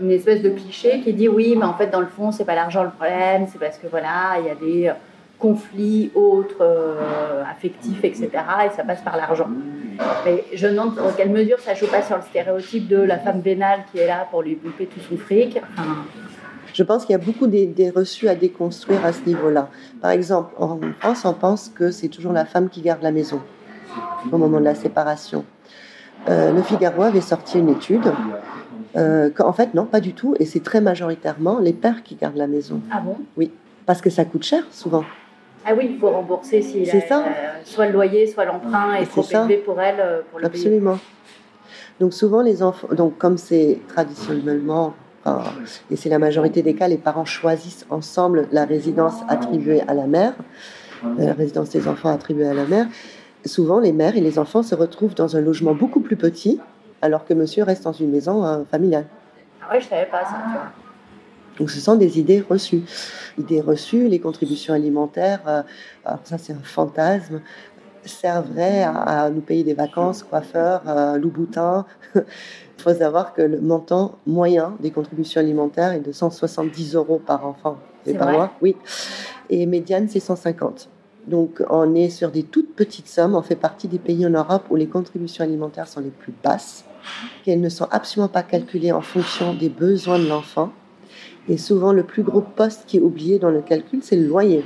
une 0.00 0.12
espèce 0.12 0.42
de 0.42 0.50
cliché 0.50 1.00
qui 1.00 1.12
dit 1.12 1.28
oui, 1.28 1.56
mais 1.58 1.64
en 1.64 1.74
fait, 1.74 1.88
dans 1.88 2.00
le 2.00 2.06
fond, 2.06 2.30
c'est 2.30 2.44
pas 2.44 2.54
l'argent 2.54 2.84
le 2.84 2.90
problème, 2.90 3.48
c'est 3.50 3.58
parce 3.58 3.78
que 3.78 3.88
voilà, 3.88 4.36
il 4.38 4.46
y 4.46 4.50
a 4.50 4.54
des 4.54 4.92
conflits 5.40 6.12
autres, 6.14 6.60
euh, 6.60 7.42
affectifs, 7.50 8.04
etc. 8.04 8.28
Et 8.66 8.76
ça 8.76 8.84
passe 8.84 9.00
par 9.02 9.16
l'argent. 9.16 9.48
Mais 10.24 10.44
je 10.54 10.66
me 10.66 10.72
demande 10.72 10.94
dans 10.94 11.10
quelle 11.16 11.30
mesure 11.30 11.58
ça 11.58 11.74
joue 11.74 11.86
pas 11.86 12.02
sur 12.02 12.16
le 12.16 12.22
stéréotype 12.22 12.86
de 12.86 12.98
la 12.98 13.18
femme 13.18 13.40
vénale 13.40 13.80
qui 13.90 13.98
est 13.98 14.06
là 14.06 14.26
pour 14.30 14.42
lui 14.42 14.54
bouffer 14.54 14.86
tout 14.86 15.00
son 15.00 15.16
fric. 15.16 15.60
Je 16.72 16.82
pense 16.82 17.04
qu'il 17.04 17.12
y 17.12 17.20
a 17.20 17.24
beaucoup 17.24 17.46
des, 17.46 17.92
reçus 17.94 18.28
à 18.28 18.34
déconstruire 18.34 19.04
à 19.04 19.12
ce 19.12 19.22
niveau-là. 19.26 19.68
Par 20.00 20.12
exemple, 20.12 20.54
en 20.58 20.78
France, 21.00 21.24
on 21.24 21.34
pense 21.34 21.68
que 21.68 21.90
c'est 21.90 22.08
toujours 22.08 22.32
la 22.32 22.44
femme 22.44 22.68
qui 22.68 22.80
garde 22.80 23.02
la 23.02 23.10
maison 23.10 23.40
au 24.30 24.38
moment 24.38 24.60
de 24.60 24.64
la 24.64 24.74
séparation. 24.74 25.44
Euh, 26.28 26.52
le 26.52 26.62
Figaro 26.62 27.02
avait 27.02 27.20
sorti 27.20 27.58
une 27.58 27.70
étude. 27.70 28.12
Euh, 28.96 29.30
en 29.38 29.52
fait, 29.52 29.74
non, 29.74 29.86
pas 29.86 30.00
du 30.00 30.12
tout. 30.12 30.34
Et 30.38 30.44
c'est 30.44 30.62
très 30.62 30.80
majoritairement 30.80 31.58
les 31.58 31.72
pères 31.72 32.02
qui 32.02 32.14
gardent 32.14 32.36
la 32.36 32.46
maison. 32.46 32.80
Ah 32.92 33.00
bon? 33.00 33.16
Oui, 33.36 33.50
parce 33.86 34.00
que 34.00 34.10
ça 34.10 34.24
coûte 34.24 34.44
cher 34.44 34.62
souvent. 34.70 35.04
Ah 35.66 35.72
oui, 35.76 35.88
il 35.90 35.98
faut 35.98 36.10
rembourser 36.10 36.62
si 36.62 36.86
ça. 36.86 37.24
soit 37.64 37.86
le 37.86 37.92
loyer, 37.92 38.26
soit 38.26 38.44
l'emprunt 38.44 38.94
est, 38.94 39.06
trop 39.06 39.22
élevé 39.22 39.58
pour 39.58 39.80
elle. 39.80 40.00
Euh, 40.00 40.20
pour 40.30 40.38
le 40.38 40.46
Absolument. 40.46 40.98
Donc 41.98 42.14
souvent 42.14 42.40
les 42.40 42.62
enfants, 42.62 42.88
donc 42.94 43.18
comme 43.18 43.36
c'est 43.36 43.78
traditionnellement 43.88 44.94
et 45.90 45.96
c'est 45.96 46.08
la 46.08 46.18
majorité 46.18 46.62
des 46.62 46.74
cas, 46.74 46.88
les 46.88 46.96
parents 46.96 47.24
choisissent 47.24 47.86
ensemble 47.90 48.48
la 48.52 48.64
résidence 48.64 49.14
attribuée 49.28 49.82
à 49.86 49.94
la 49.94 50.06
mère, 50.06 50.32
euh, 51.04 51.26
la 51.26 51.34
résidence 51.34 51.70
des 51.70 51.86
enfants 51.88 52.08
attribuée 52.08 52.46
à 52.46 52.54
la 52.54 52.64
mère. 52.64 52.86
Souvent, 53.44 53.80
les 53.80 53.92
mères 53.92 54.16
et 54.16 54.20
les 54.20 54.38
enfants 54.38 54.62
se 54.62 54.74
retrouvent 54.74 55.14
dans 55.14 55.36
un 55.36 55.40
logement 55.40 55.74
beaucoup 55.74 56.00
plus 56.00 56.16
petit, 56.16 56.58
alors 57.02 57.24
que 57.24 57.34
monsieur 57.34 57.64
reste 57.64 57.84
dans 57.84 57.92
une 57.92 58.10
maison 58.10 58.44
euh, 58.44 58.64
familiale. 58.70 59.06
Ah 59.62 59.72
ouais, 59.72 59.80
je 59.80 59.88
savais 59.88 60.06
pas 60.06 60.24
ça, 60.24 60.36
tu 60.42 60.52
vois. 60.52 60.89
Donc 61.60 61.70
ce 61.70 61.78
sont 61.78 61.94
des 61.94 62.18
idées 62.18 62.40
reçues. 62.40 62.82
Idées 63.38 63.60
reçues, 63.60 64.08
les 64.08 64.18
contributions 64.18 64.72
alimentaires, 64.72 65.42
euh, 65.46 65.62
alors 66.04 66.20
ça 66.24 66.38
c'est 66.38 66.54
un 66.54 66.62
fantasme, 66.64 67.42
serviraient 68.04 68.82
à, 68.82 69.28
nous 69.30 69.42
payer 69.42 69.62
des 69.62 69.74
vacances, 69.74 70.22
coiffeurs, 70.22 70.82
euh, 70.88 71.18
Louboutin. 71.18 71.84
Il 72.14 72.82
faut 72.82 72.94
savoir 72.94 73.34
que 73.34 73.42
le 73.42 73.60
montant 73.60 74.18
moyen 74.26 74.74
des 74.80 74.90
contributions 74.90 75.38
alimentaires 75.40 75.92
est 75.92 76.00
de 76.00 76.12
170 76.12 76.94
euros 76.94 77.20
par 77.24 77.46
enfant 77.46 77.76
et 78.06 78.14
par 78.14 78.32
mois. 78.32 78.52
Oui. 78.62 78.74
Et 79.50 79.66
médiane, 79.66 80.08
c'est 80.08 80.18
150. 80.18 80.88
Donc 81.26 81.62
on 81.68 81.94
est 81.94 82.08
sur 82.08 82.30
des 82.30 82.42
toutes 82.42 82.74
petites 82.74 83.06
sommes. 83.06 83.34
On 83.34 83.42
fait 83.42 83.54
partie 83.54 83.86
des 83.86 83.98
pays 83.98 84.26
en 84.26 84.30
Europe 84.30 84.64
où 84.70 84.76
les 84.76 84.86
contributions 84.86 85.44
alimentaires 85.44 85.88
sont 85.88 86.00
les 86.00 86.08
plus 86.08 86.32
basses, 86.42 86.86
qu'elles 87.44 87.60
ne 87.60 87.68
sont 87.68 87.86
absolument 87.90 88.28
pas 88.28 88.42
calculées 88.42 88.92
en 88.92 89.02
fonction 89.02 89.52
des 89.52 89.68
besoins 89.68 90.18
de 90.18 90.26
l'enfant. 90.26 90.72
Et 91.50 91.58
souvent, 91.58 91.92
le 91.92 92.04
plus 92.04 92.22
gros 92.22 92.42
poste 92.42 92.84
qui 92.86 92.98
est 92.98 93.00
oublié 93.00 93.40
dans 93.40 93.50
le 93.50 93.60
calcul, 93.60 93.98
c'est 94.04 94.14
le 94.14 94.28
loyer. 94.28 94.64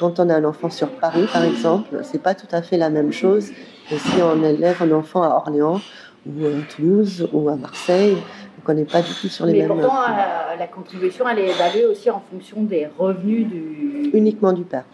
Quand 0.00 0.18
on 0.18 0.28
a 0.28 0.34
un 0.34 0.44
enfant 0.44 0.68
sur 0.68 0.88
Paris, 0.88 1.26
par 1.32 1.44
exemple, 1.44 2.00
c'est 2.02 2.20
pas 2.20 2.34
tout 2.34 2.48
à 2.50 2.60
fait 2.60 2.76
la 2.76 2.90
même 2.90 3.12
chose 3.12 3.50
que 3.88 3.96
si 3.96 4.20
on 4.20 4.42
élève 4.42 4.82
un 4.82 4.90
enfant 4.90 5.22
à 5.22 5.28
Orléans 5.28 5.80
ou 6.26 6.44
à 6.44 6.74
Toulouse 6.74 7.28
ou 7.32 7.48
à 7.48 7.54
Marseille. 7.54 8.14
Donc 8.14 8.68
on 8.68 8.74
n'est 8.74 8.84
pas 8.84 9.00
du 9.00 9.12
tout 9.14 9.28
sur 9.28 9.46
les 9.46 9.52
Mais 9.52 9.58
mêmes. 9.60 9.76
Mais 9.76 9.82
pourtant, 9.82 10.02
euh, 10.02 10.56
la 10.58 10.66
contribution, 10.66 11.28
elle 11.28 11.38
est 11.38 11.50
évaluée 11.50 11.86
aussi 11.86 12.10
en 12.10 12.20
fonction 12.28 12.64
des 12.64 12.88
revenus 12.98 13.46
du. 13.46 14.10
Uniquement 14.12 14.52
du 14.52 14.64
père. 14.64 14.86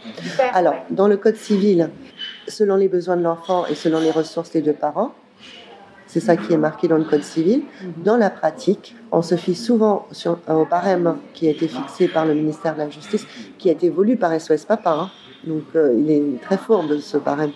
Alors, 0.53 0.75
dans 0.91 1.09
le 1.09 1.17
code 1.17 1.37
civil, 1.37 1.89
selon 2.49 2.77
les 2.77 2.89
besoins 2.89 3.17
de 3.17 3.23
l'enfant 3.23 3.65
et 3.67 3.75
selon 3.75 4.01
les 4.01 4.11
ressources 4.11 4.51
des 4.51 4.61
deux 4.61 4.75
parents, 4.75 5.15
c'est 6.13 6.21
ça 6.21 6.37
qui 6.37 6.53
est 6.53 6.59
marqué 6.59 6.89
dans 6.89 6.99
le 6.99 7.05
Code 7.05 7.23
civil. 7.23 7.63
Mhm. 7.83 8.03
Dans 8.05 8.19
la 8.19 8.29
pratique, 8.29 8.95
on 9.13 9.23
se 9.23 9.35
fie 9.35 9.55
souvent 9.55 10.07
sur, 10.13 10.39
au 10.47 10.67
barème 10.67 11.17
qui 11.33 11.47
a 11.47 11.51
été 11.51 11.67
fixé 11.67 12.07
par 12.07 12.27
le 12.27 12.35
ministère 12.35 12.75
de 12.75 12.81
la 12.81 12.91
Justice, 12.91 13.27
qui 13.57 13.71
a 13.71 13.73
été 13.73 13.89
voulu 13.89 14.19
par 14.19 14.39
SOS 14.39 14.67
Papa. 14.67 14.91
Hein. 14.91 15.11
Donc 15.47 15.63
euh, 15.75 15.95
il 15.99 16.11
est 16.11 16.43
très 16.43 16.59
fort 16.59 16.87
de 16.87 16.99
ce 16.99 17.17
barème. 17.17 17.53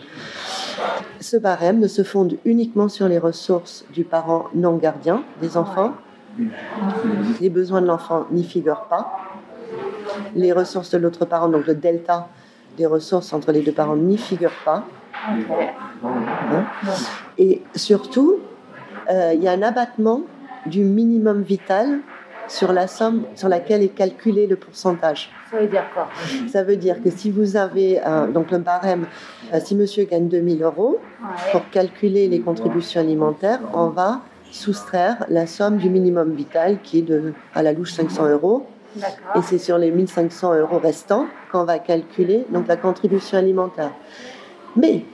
Ce 1.20 1.36
barème 1.36 1.80
ne 1.80 1.86
se 1.86 2.02
fonde 2.02 2.38
uniquement 2.46 2.88
sur 2.88 3.08
les 3.08 3.18
ressources 3.18 3.84
du 3.92 4.04
parent 4.04 4.48
non 4.54 4.76
gardien 4.76 5.22
des 5.42 5.58
enfants. 5.58 5.92
Les 7.42 7.50
besoins 7.50 7.82
de 7.82 7.86
l'enfant 7.86 8.26
n'y 8.30 8.44
figurent 8.44 8.86
pas. 8.88 9.18
Les 10.34 10.52
ressources 10.52 10.92
de 10.92 10.98
l'autre 10.98 11.26
parent, 11.26 11.50
donc 11.50 11.66
le 11.66 11.74
delta 11.74 12.28
des 12.78 12.86
ressources 12.86 13.34
entre 13.34 13.52
les 13.52 13.60
deux 13.60 13.72
parents, 13.72 13.96
n'y 13.96 14.16
figurent 14.16 14.62
pas. 14.64 14.86
Hein 15.28 16.64
Et 17.38 17.62
surtout, 17.74 18.38
euh, 19.10 19.32
il 19.34 19.42
y 19.42 19.48
a 19.48 19.52
un 19.52 19.62
abattement 19.62 20.22
du 20.66 20.82
minimum 20.82 21.42
vital 21.42 22.00
sur 22.48 22.72
la 22.72 22.86
somme 22.86 23.24
sur 23.34 23.48
laquelle 23.48 23.82
est 23.82 23.94
calculé 23.94 24.46
le 24.46 24.56
pourcentage. 24.56 25.30
Ça 25.50 25.58
veut 25.58 25.66
dire 25.66 25.84
quoi? 25.92 26.08
Ça 26.48 26.62
veut 26.62 26.76
dire 26.76 27.02
que 27.02 27.10
si 27.10 27.30
vous 27.30 27.56
avez 27.56 28.00
donc 28.32 28.50
le 28.50 28.58
barème, 28.58 29.06
euh, 29.52 29.60
si 29.62 29.74
monsieur 29.74 30.04
gagne 30.04 30.28
2000 30.28 30.62
euros, 30.62 30.98
pour 31.52 31.68
calculer 31.70 32.28
les 32.28 32.40
contributions 32.40 33.00
alimentaires, 33.00 33.60
on 33.74 33.88
va 33.88 34.20
soustraire 34.50 35.24
la 35.28 35.46
somme 35.46 35.76
du 35.76 35.90
minimum 35.90 36.34
vital 36.34 36.78
qui 36.82 36.98
est 37.00 37.02
de, 37.02 37.32
à 37.54 37.62
la 37.62 37.72
louche 37.72 37.92
500 37.92 38.28
euros. 38.30 38.66
Et 39.34 39.42
c'est 39.42 39.58
sur 39.58 39.76
les 39.76 39.90
1500 39.90 40.54
euros 40.54 40.78
restants 40.78 41.26
qu'on 41.52 41.64
va 41.64 41.78
calculer 41.78 42.46
donc 42.48 42.66
la 42.66 42.76
contribution 42.76 43.36
alimentaire. 43.36 43.90
Mais 44.74 45.04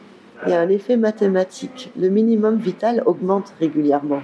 il 0.46 0.50
y 0.50 0.54
a 0.54 0.60
un 0.60 0.68
effet 0.68 0.96
mathématique. 0.96 1.92
Le 1.96 2.08
minimum 2.08 2.56
vital 2.56 3.02
augmente 3.06 3.54
régulièrement. 3.60 4.22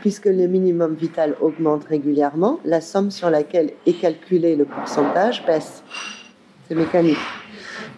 Puisque 0.00 0.26
le 0.26 0.46
minimum 0.46 0.94
vital 0.94 1.34
augmente 1.40 1.84
régulièrement, 1.84 2.60
la 2.64 2.80
somme 2.80 3.10
sur 3.10 3.30
laquelle 3.30 3.72
est 3.86 4.00
calculé 4.00 4.56
le 4.56 4.64
pourcentage 4.64 5.44
baisse. 5.44 5.82
C'est 6.66 6.74
mécanique. 6.74 7.18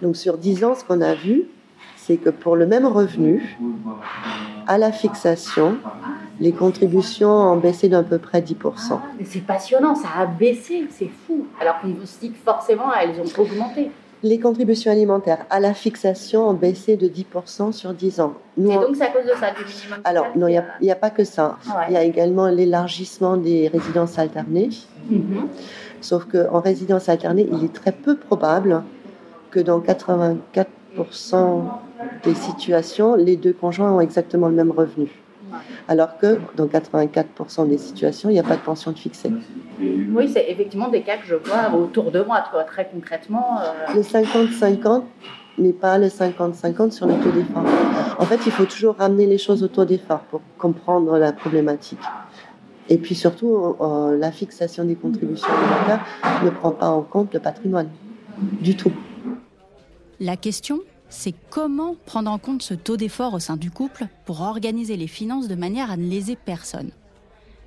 Donc 0.03 0.16
sur 0.16 0.38
10 0.38 0.64
ans, 0.64 0.75
ce 0.75 0.85
qu'on 0.85 1.01
a 1.01 1.14
vu, 1.14 1.45
c'est 1.97 2.16
que 2.16 2.31
pour 2.31 2.57
le 2.57 2.66
même 2.66 2.87
revenu, 2.87 3.57
à 4.66 4.79
la 4.79 4.90
fixation, 4.90 5.77
les 6.40 6.53
contributions 6.53 7.31
ont 7.31 7.57
baissé 7.57 7.88
d'à 7.88 8.03
peu 8.03 8.19
près 8.19 8.40
10%. 8.40 8.99
C'est 9.25 9.45
passionnant, 9.47 9.95
ça 9.95 10.09
a 10.16 10.27
baissé, 10.27 10.87
c'est 10.90 11.11
fou. 11.27 11.47
Alors 11.61 11.81
qu'on 11.81 11.95
se 12.07 12.19
dit 12.21 12.33
que 12.33 12.38
forcément, 12.38 12.93
elles 12.95 13.21
ont 13.21 13.40
augmenté. 13.40 13.90
Les 14.23 14.39
contributions 14.39 14.93
alimentaires 14.93 15.47
à 15.49 15.61
la 15.61 15.73
fixation 15.73 16.49
ont 16.49 16.55
baissé 16.55 16.97
de 16.97 17.09
10% 17.09 17.73
sur 17.73 17.95
10 17.95 18.21
ans. 18.21 18.35
et 18.59 18.63
donc 18.63 18.95
c'est 18.95 19.05
à 19.05 19.09
cause 19.09 19.25
de 19.25 19.33
ça, 19.39 19.51
du 19.51 19.65
minimum 19.65 20.01
Alors, 20.05 20.27
non, 20.37 20.47
il 20.49 20.63
n'y 20.83 20.91
a, 20.91 20.97
pas 20.97 21.11
que 21.11 21.25
ça. 21.25 21.59
Il 21.89 21.95
y 21.95 21.97
a 21.97 22.05
également 22.05 22.49
l'élargissement 22.49 23.37
des 23.37 23.69
résidences 23.69 24.19
alternées. 24.19 24.69
Mhm. 25.09 25.49
Sauf 26.01 26.27
qu'en 26.27 26.61
résidence 26.61 27.09
alternée, 27.09 27.49
il 27.51 27.65
est 27.65 27.73
très 27.73 27.93
peu 27.93 28.17
probable 28.17 28.83
que 29.51 29.61
dans 29.61 29.81
84% 29.81 30.37
des 32.23 32.35
situations, 32.35 33.15
les 33.15 33.37
deux 33.37 33.53
conjoints 33.53 33.91
ont 33.91 34.01
exactement 34.01 34.49
le 34.49 34.55
même 34.55 34.71
revenu 34.71 35.11
alors 35.89 36.19
que 36.19 36.39
dans 36.57 36.67
84% 36.67 37.69
des 37.69 37.79
situations, 37.79 38.31
il 38.31 38.35
n'y 38.35 38.39
a 38.39 38.45
pas 38.45 38.57
de 38.57 38.63
pension 38.63 38.93
de 38.93 38.99
fixée. 38.99 39.31
Oui, 39.81 40.29
c'est 40.29 40.47
effectivement 40.49 40.88
des 40.88 41.03
cas 41.03 41.16
que 41.16 41.27
je 41.27 41.35
vois 41.35 41.73
autour 41.75 42.11
de 42.11 42.23
moi, 42.23 42.45
très 42.66 42.88
concrètement. 42.88 43.59
Euh. 43.61 43.95
Le 43.95 44.03
50-50 44.03 45.03
n'est 45.59 45.73
pas 45.73 45.99
le 45.99 46.07
50-50 46.07 46.90
sur 46.90 47.07
le 47.07 47.14
taux 47.14 47.31
d'effort. 47.31 47.64
En 48.19 48.25
fait, 48.25 48.40
il 48.47 48.53
faut 48.53 48.64
toujours 48.64 48.97
ramener 48.97 49.27
les 49.27 49.38
choses 49.38 49.62
au 49.62 49.69
taux 49.69 49.85
d'effort 49.85 50.21
pour 50.31 50.40
comprendre 50.59 51.19
la 51.19 51.33
problématique. 51.33 51.99
Et 52.88 52.99
puis 52.99 53.14
surtout, 53.14 53.77
la 54.19 54.33
fixation 54.33 54.85
des 54.85 54.97
contributions 54.97 55.49
alimentaires 55.49 56.05
ne 56.45 56.51
prend 56.51 56.73
pas 56.73 56.88
en 56.88 57.03
compte 57.03 57.33
le 57.33 57.40
patrimoine 57.40 57.88
du 58.61 58.77
tout. 58.77 58.93
La 60.19 60.37
question, 60.37 60.81
c'est 61.09 61.35
comment 61.51 61.95
prendre 62.05 62.31
en 62.31 62.38
compte 62.38 62.62
ce 62.62 62.75
taux 62.75 62.97
d'effort 62.97 63.35
au 63.35 63.38
sein 63.38 63.57
du 63.57 63.71
couple 63.71 64.07
pour 64.25 64.40
organiser 64.40 64.97
les 64.97 65.07
finances 65.07 65.49
de 65.49 65.55
manière 65.55 65.90
à 65.90 65.97
ne 65.97 66.09
léser 66.09 66.37
personne? 66.37 66.90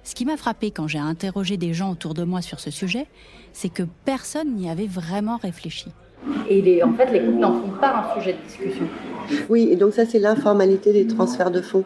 Ce 0.04 0.16
qui 0.16 0.26
m'a 0.26 0.36
frappé 0.36 0.72
quand 0.72 0.88
j'ai 0.88 1.00
interrogé 1.00 1.56
des 1.56 1.74
gens 1.74 1.92
autour 1.92 2.14
de 2.14 2.24
moi 2.24 2.42
sur 2.42 2.60
ce 2.60 2.72
sujet, 2.72 3.08
c'est 3.54 3.70
que 3.70 3.84
personne 4.04 4.54
n'y 4.56 4.70
avait 4.70 4.88
vraiment 4.88 5.38
réfléchi. 5.38 5.88
Et 6.50 6.84
en 6.84 6.94
fait, 6.94 7.12
les 7.12 7.22
couples 7.22 7.40
n'en 7.40 7.54
font 7.54 7.72
pas 7.80 8.04
un 8.06 8.20
sujet 8.20 8.34
de 8.34 8.48
discussion. 8.48 8.88
Oui, 9.50 9.70
et 9.72 9.76
donc 9.76 9.94
ça, 9.94 10.06
c'est 10.06 10.20
l'informalité 10.20 10.92
des 10.92 11.08
transferts 11.08 11.52
de 11.52 11.62
fonds. 11.62 11.86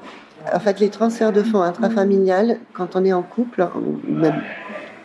En 0.51 0.59
fait, 0.59 0.79
les 0.79 0.89
transferts 0.89 1.31
de 1.31 1.43
fonds 1.43 1.61
intrafamiliales, 1.61 2.59
quand 2.73 2.95
on 2.95 3.05
est 3.05 3.13
en 3.13 3.23
couple, 3.23 3.67
ou 3.75 3.99
même 4.11 4.41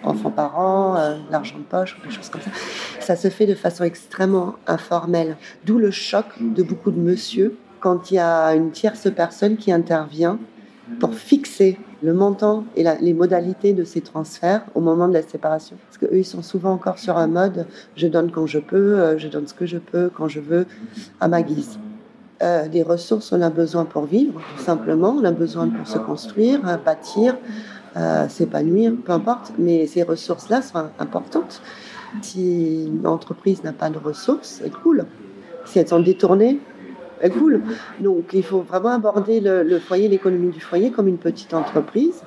enfants-parents, 0.04 0.96
euh, 0.96 1.18
l'argent 1.30 1.58
de 1.58 1.62
poche, 1.64 1.98
des 2.04 2.10
choses 2.10 2.28
comme 2.28 2.40
ça, 2.40 2.50
ça 3.00 3.16
se 3.16 3.28
fait 3.28 3.46
de 3.46 3.54
façon 3.54 3.84
extrêmement 3.84 4.54
informelle. 4.66 5.36
D'où 5.64 5.78
le 5.78 5.90
choc 5.90 6.26
de 6.40 6.62
beaucoup 6.62 6.90
de 6.90 6.98
monsieur 6.98 7.56
quand 7.80 8.10
il 8.10 8.14
y 8.14 8.18
a 8.18 8.54
une 8.54 8.70
tierce 8.70 9.08
personne 9.14 9.56
qui 9.56 9.72
intervient 9.72 10.38
pour 10.98 11.14
fixer 11.14 11.78
le 12.02 12.12
montant 12.12 12.64
et 12.76 12.84
les 13.00 13.14
modalités 13.14 13.72
de 13.72 13.84
ces 13.84 14.00
transferts 14.00 14.64
au 14.74 14.80
moment 14.80 15.08
de 15.08 15.12
la 15.12 15.22
séparation. 15.22 15.76
Parce 15.86 15.98
qu'eux, 15.98 16.18
ils 16.18 16.24
sont 16.24 16.42
souvent 16.42 16.72
encore 16.72 16.98
sur 16.98 17.16
un 17.16 17.28
mode 17.28 17.66
je 17.96 18.06
donne 18.08 18.30
quand 18.30 18.46
je 18.46 18.58
peux, 18.58 18.98
euh, 18.98 19.18
je 19.18 19.28
donne 19.28 19.46
ce 19.46 19.54
que 19.54 19.66
je 19.66 19.78
peux, 19.78 20.10
quand 20.14 20.28
je 20.28 20.40
veux, 20.40 20.66
à 21.20 21.28
ma 21.28 21.42
guise. 21.42 21.78
Euh, 22.42 22.66
des 22.66 22.82
ressources, 22.82 23.30
on 23.32 23.40
a 23.40 23.50
besoin 23.50 23.84
pour 23.84 24.04
vivre, 24.04 24.40
tout 24.56 24.62
simplement. 24.62 25.16
On 25.16 25.24
a 25.24 25.30
besoin 25.30 25.68
pour 25.68 25.86
se 25.86 25.98
construire, 25.98 26.60
bâtir, 26.84 27.36
euh, 27.96 28.28
s'épanouir, 28.28 28.94
peu 29.04 29.12
importe. 29.12 29.52
Mais 29.58 29.86
ces 29.86 30.02
ressources-là 30.02 30.60
sont 30.62 30.86
importantes. 30.98 31.62
Si 32.20 32.86
une 32.86 33.06
entreprise 33.06 33.62
n'a 33.62 33.72
pas 33.72 33.90
de 33.90 33.98
ressources, 33.98 34.60
elle 34.64 34.72
coule. 34.72 35.06
Si 35.64 35.78
elles 35.78 35.88
sont 35.88 36.00
détournées, 36.00 36.58
coule. 37.28 37.62
Donc 38.00 38.30
il 38.32 38.42
faut 38.42 38.60
vraiment 38.60 38.90
aborder 38.90 39.40
le 39.40 39.78
foyer, 39.78 40.08
l'économie 40.08 40.50
du 40.50 40.60
foyer 40.60 40.90
comme 40.90 41.08
une 41.08 41.18
petite 41.18 41.54
entreprise 41.54 42.22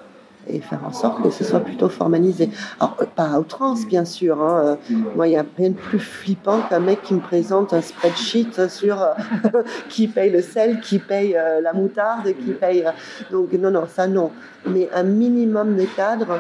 et 0.48 0.60
faire 0.60 0.84
en 0.86 0.94
sorte 0.94 1.22
que 1.24 1.30
ce 1.30 1.44
soit 1.44 1.60
plutôt 1.60 1.90
formalisé. 1.90 2.50
Alors, 2.80 2.96
pas 3.16 3.32
à 3.34 3.40
outrance, 3.40 3.86
bien 3.86 4.06
sûr. 4.06 4.42
Hein. 4.42 4.78
Moi, 5.16 5.28
il 5.28 5.32
n'y 5.32 5.38
a 5.38 5.46
rien 5.58 5.70
de 5.70 5.76
plus 5.76 6.00
flippant 6.00 6.62
qu'un 6.62 6.80
mec 6.80 7.02
qui 7.04 7.14
me 7.14 7.20
présente 7.20 7.74
un 7.74 7.82
spreadsheet 7.82 8.70
sur 8.70 9.02
euh, 9.02 9.14
qui 9.90 10.08
paye 10.08 10.32
le 10.32 10.42
sel, 10.42 10.80
qui 10.82 11.00
paye 11.00 11.36
euh, 11.36 11.62
la 11.62 11.74
moutarde, 11.74 12.28
qui 12.28 12.52
paye. 12.52 12.86
Euh, 12.86 12.92
donc, 13.32 13.54
non, 13.54 13.72
non, 13.72 13.86
ça, 13.88 14.08
non. 14.08 14.32
Mais 14.68 14.90
un 14.94 15.04
minimum 15.04 15.76
de 15.76 15.86
cadre 15.96 16.40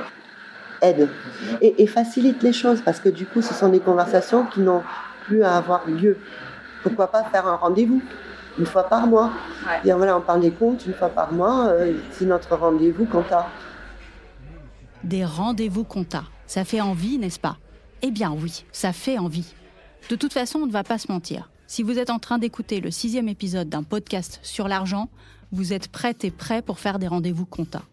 aide 0.81 1.09
et, 1.61 1.87
facilite 1.87 2.43
les 2.43 2.53
choses 2.53 2.81
parce 2.81 2.99
que 2.99 3.09
du 3.09 3.25
coup, 3.25 3.41
ce 3.41 3.53
sont 3.53 3.69
des 3.69 3.79
conversations 3.79 4.45
qui 4.45 4.59
n'ont 4.59 4.81
plus 5.25 5.43
à 5.43 5.55
avoir 5.55 5.87
lieu. 5.87 6.17
Pourquoi 6.83 7.07
pas 7.07 7.23
faire 7.23 7.47
un 7.47 7.55
rendez-vous? 7.55 8.01
Une 8.57 8.65
fois 8.65 8.83
par 8.83 9.07
mois. 9.07 9.31
Dire 9.83 9.97
voilà, 9.97 10.17
on 10.17 10.21
parle 10.21 10.41
des 10.41 10.51
comptes 10.51 10.85
une 10.85 10.93
fois 10.93 11.09
par 11.09 11.31
mois, 11.31 11.71
c'est 12.11 12.25
notre 12.25 12.55
rendez-vous 12.55 13.07
à 13.31 13.47
des 15.05 15.23
rendez-vous 15.23 15.83
compta. 15.83 16.23
Ça 16.47 16.65
fait 16.65 16.81
envie, 16.81 17.17
n'est-ce 17.17 17.39
pas? 17.39 17.57
Eh 18.01 18.11
bien 18.11 18.31
oui, 18.31 18.65
ça 18.71 18.91
fait 18.91 19.17
envie. 19.17 19.53
De 20.09 20.15
toute 20.15 20.33
façon, 20.33 20.59
on 20.59 20.65
ne 20.65 20.71
va 20.71 20.83
pas 20.83 20.97
se 20.97 21.11
mentir. 21.11 21.51
Si 21.67 21.83
vous 21.83 21.97
êtes 21.97 22.09
en 22.09 22.19
train 22.19 22.37
d'écouter 22.37 22.81
le 22.81 22.91
sixième 22.91 23.29
épisode 23.29 23.69
d'un 23.69 23.83
podcast 23.83 24.39
sur 24.43 24.67
l'argent, 24.67 25.09
vous 25.51 25.73
êtes 25.73 25.87
prête 25.87 26.23
et 26.23 26.31
prêt 26.31 26.61
pour 26.61 26.79
faire 26.79 26.99
des 26.99 27.07
rendez-vous 27.07 27.45
compta. 27.45 27.83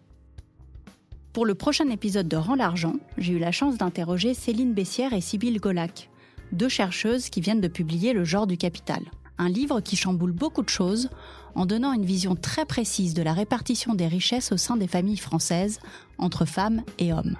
Pour 1.33 1.45
le 1.45 1.55
prochain 1.55 1.89
épisode 1.89 2.27
de 2.27 2.37
Rends 2.37 2.55
l'argent, 2.55 2.95
j'ai 3.17 3.33
eu 3.33 3.39
la 3.39 3.51
chance 3.51 3.77
d'interroger 3.77 4.33
Céline 4.33 4.73
Bessière 4.73 5.13
et 5.13 5.21
Sybille 5.21 5.57
Golac, 5.57 6.09
deux 6.51 6.69
chercheuses 6.69 7.29
qui 7.29 7.41
viennent 7.41 7.61
de 7.61 7.67
publier 7.67 8.13
Le 8.13 8.23
genre 8.23 8.45
du 8.45 8.57
capital, 8.57 9.03
un 9.37 9.49
livre 9.49 9.81
qui 9.81 9.95
chamboule 9.95 10.31
beaucoup 10.31 10.63
de 10.63 10.69
choses 10.69 11.09
en 11.55 11.65
donnant 11.65 11.93
une 11.93 12.05
vision 12.05 12.35
très 12.35 12.65
précise 12.65 13.13
de 13.13 13.21
la 13.21 13.33
répartition 13.33 13.93
des 13.95 14.07
richesses 14.07 14.51
au 14.51 14.57
sein 14.57 14.77
des 14.77 14.87
familles 14.87 15.17
françaises 15.17 15.79
entre 16.17 16.45
femmes 16.45 16.83
et 16.99 17.13
hommes. 17.13 17.37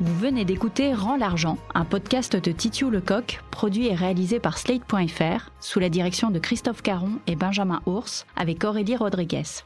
Vous 0.00 0.18
venez 0.18 0.44
d'écouter 0.44 0.94
Rends 0.94 1.16
l'argent, 1.16 1.58
un 1.74 1.84
podcast 1.84 2.34
de 2.34 2.50
Titiou 2.50 2.90
Lecoq, 2.90 3.40
produit 3.52 3.86
et 3.86 3.94
réalisé 3.94 4.40
par 4.40 4.58
Slate.fr, 4.58 5.50
sous 5.60 5.78
la 5.78 5.88
direction 5.88 6.32
de 6.32 6.40
Christophe 6.40 6.82
Caron 6.82 7.20
et 7.28 7.36
Benjamin 7.36 7.80
Ours, 7.86 8.26
avec 8.34 8.64
Aurélie 8.64 8.96
Rodriguez. 8.96 9.62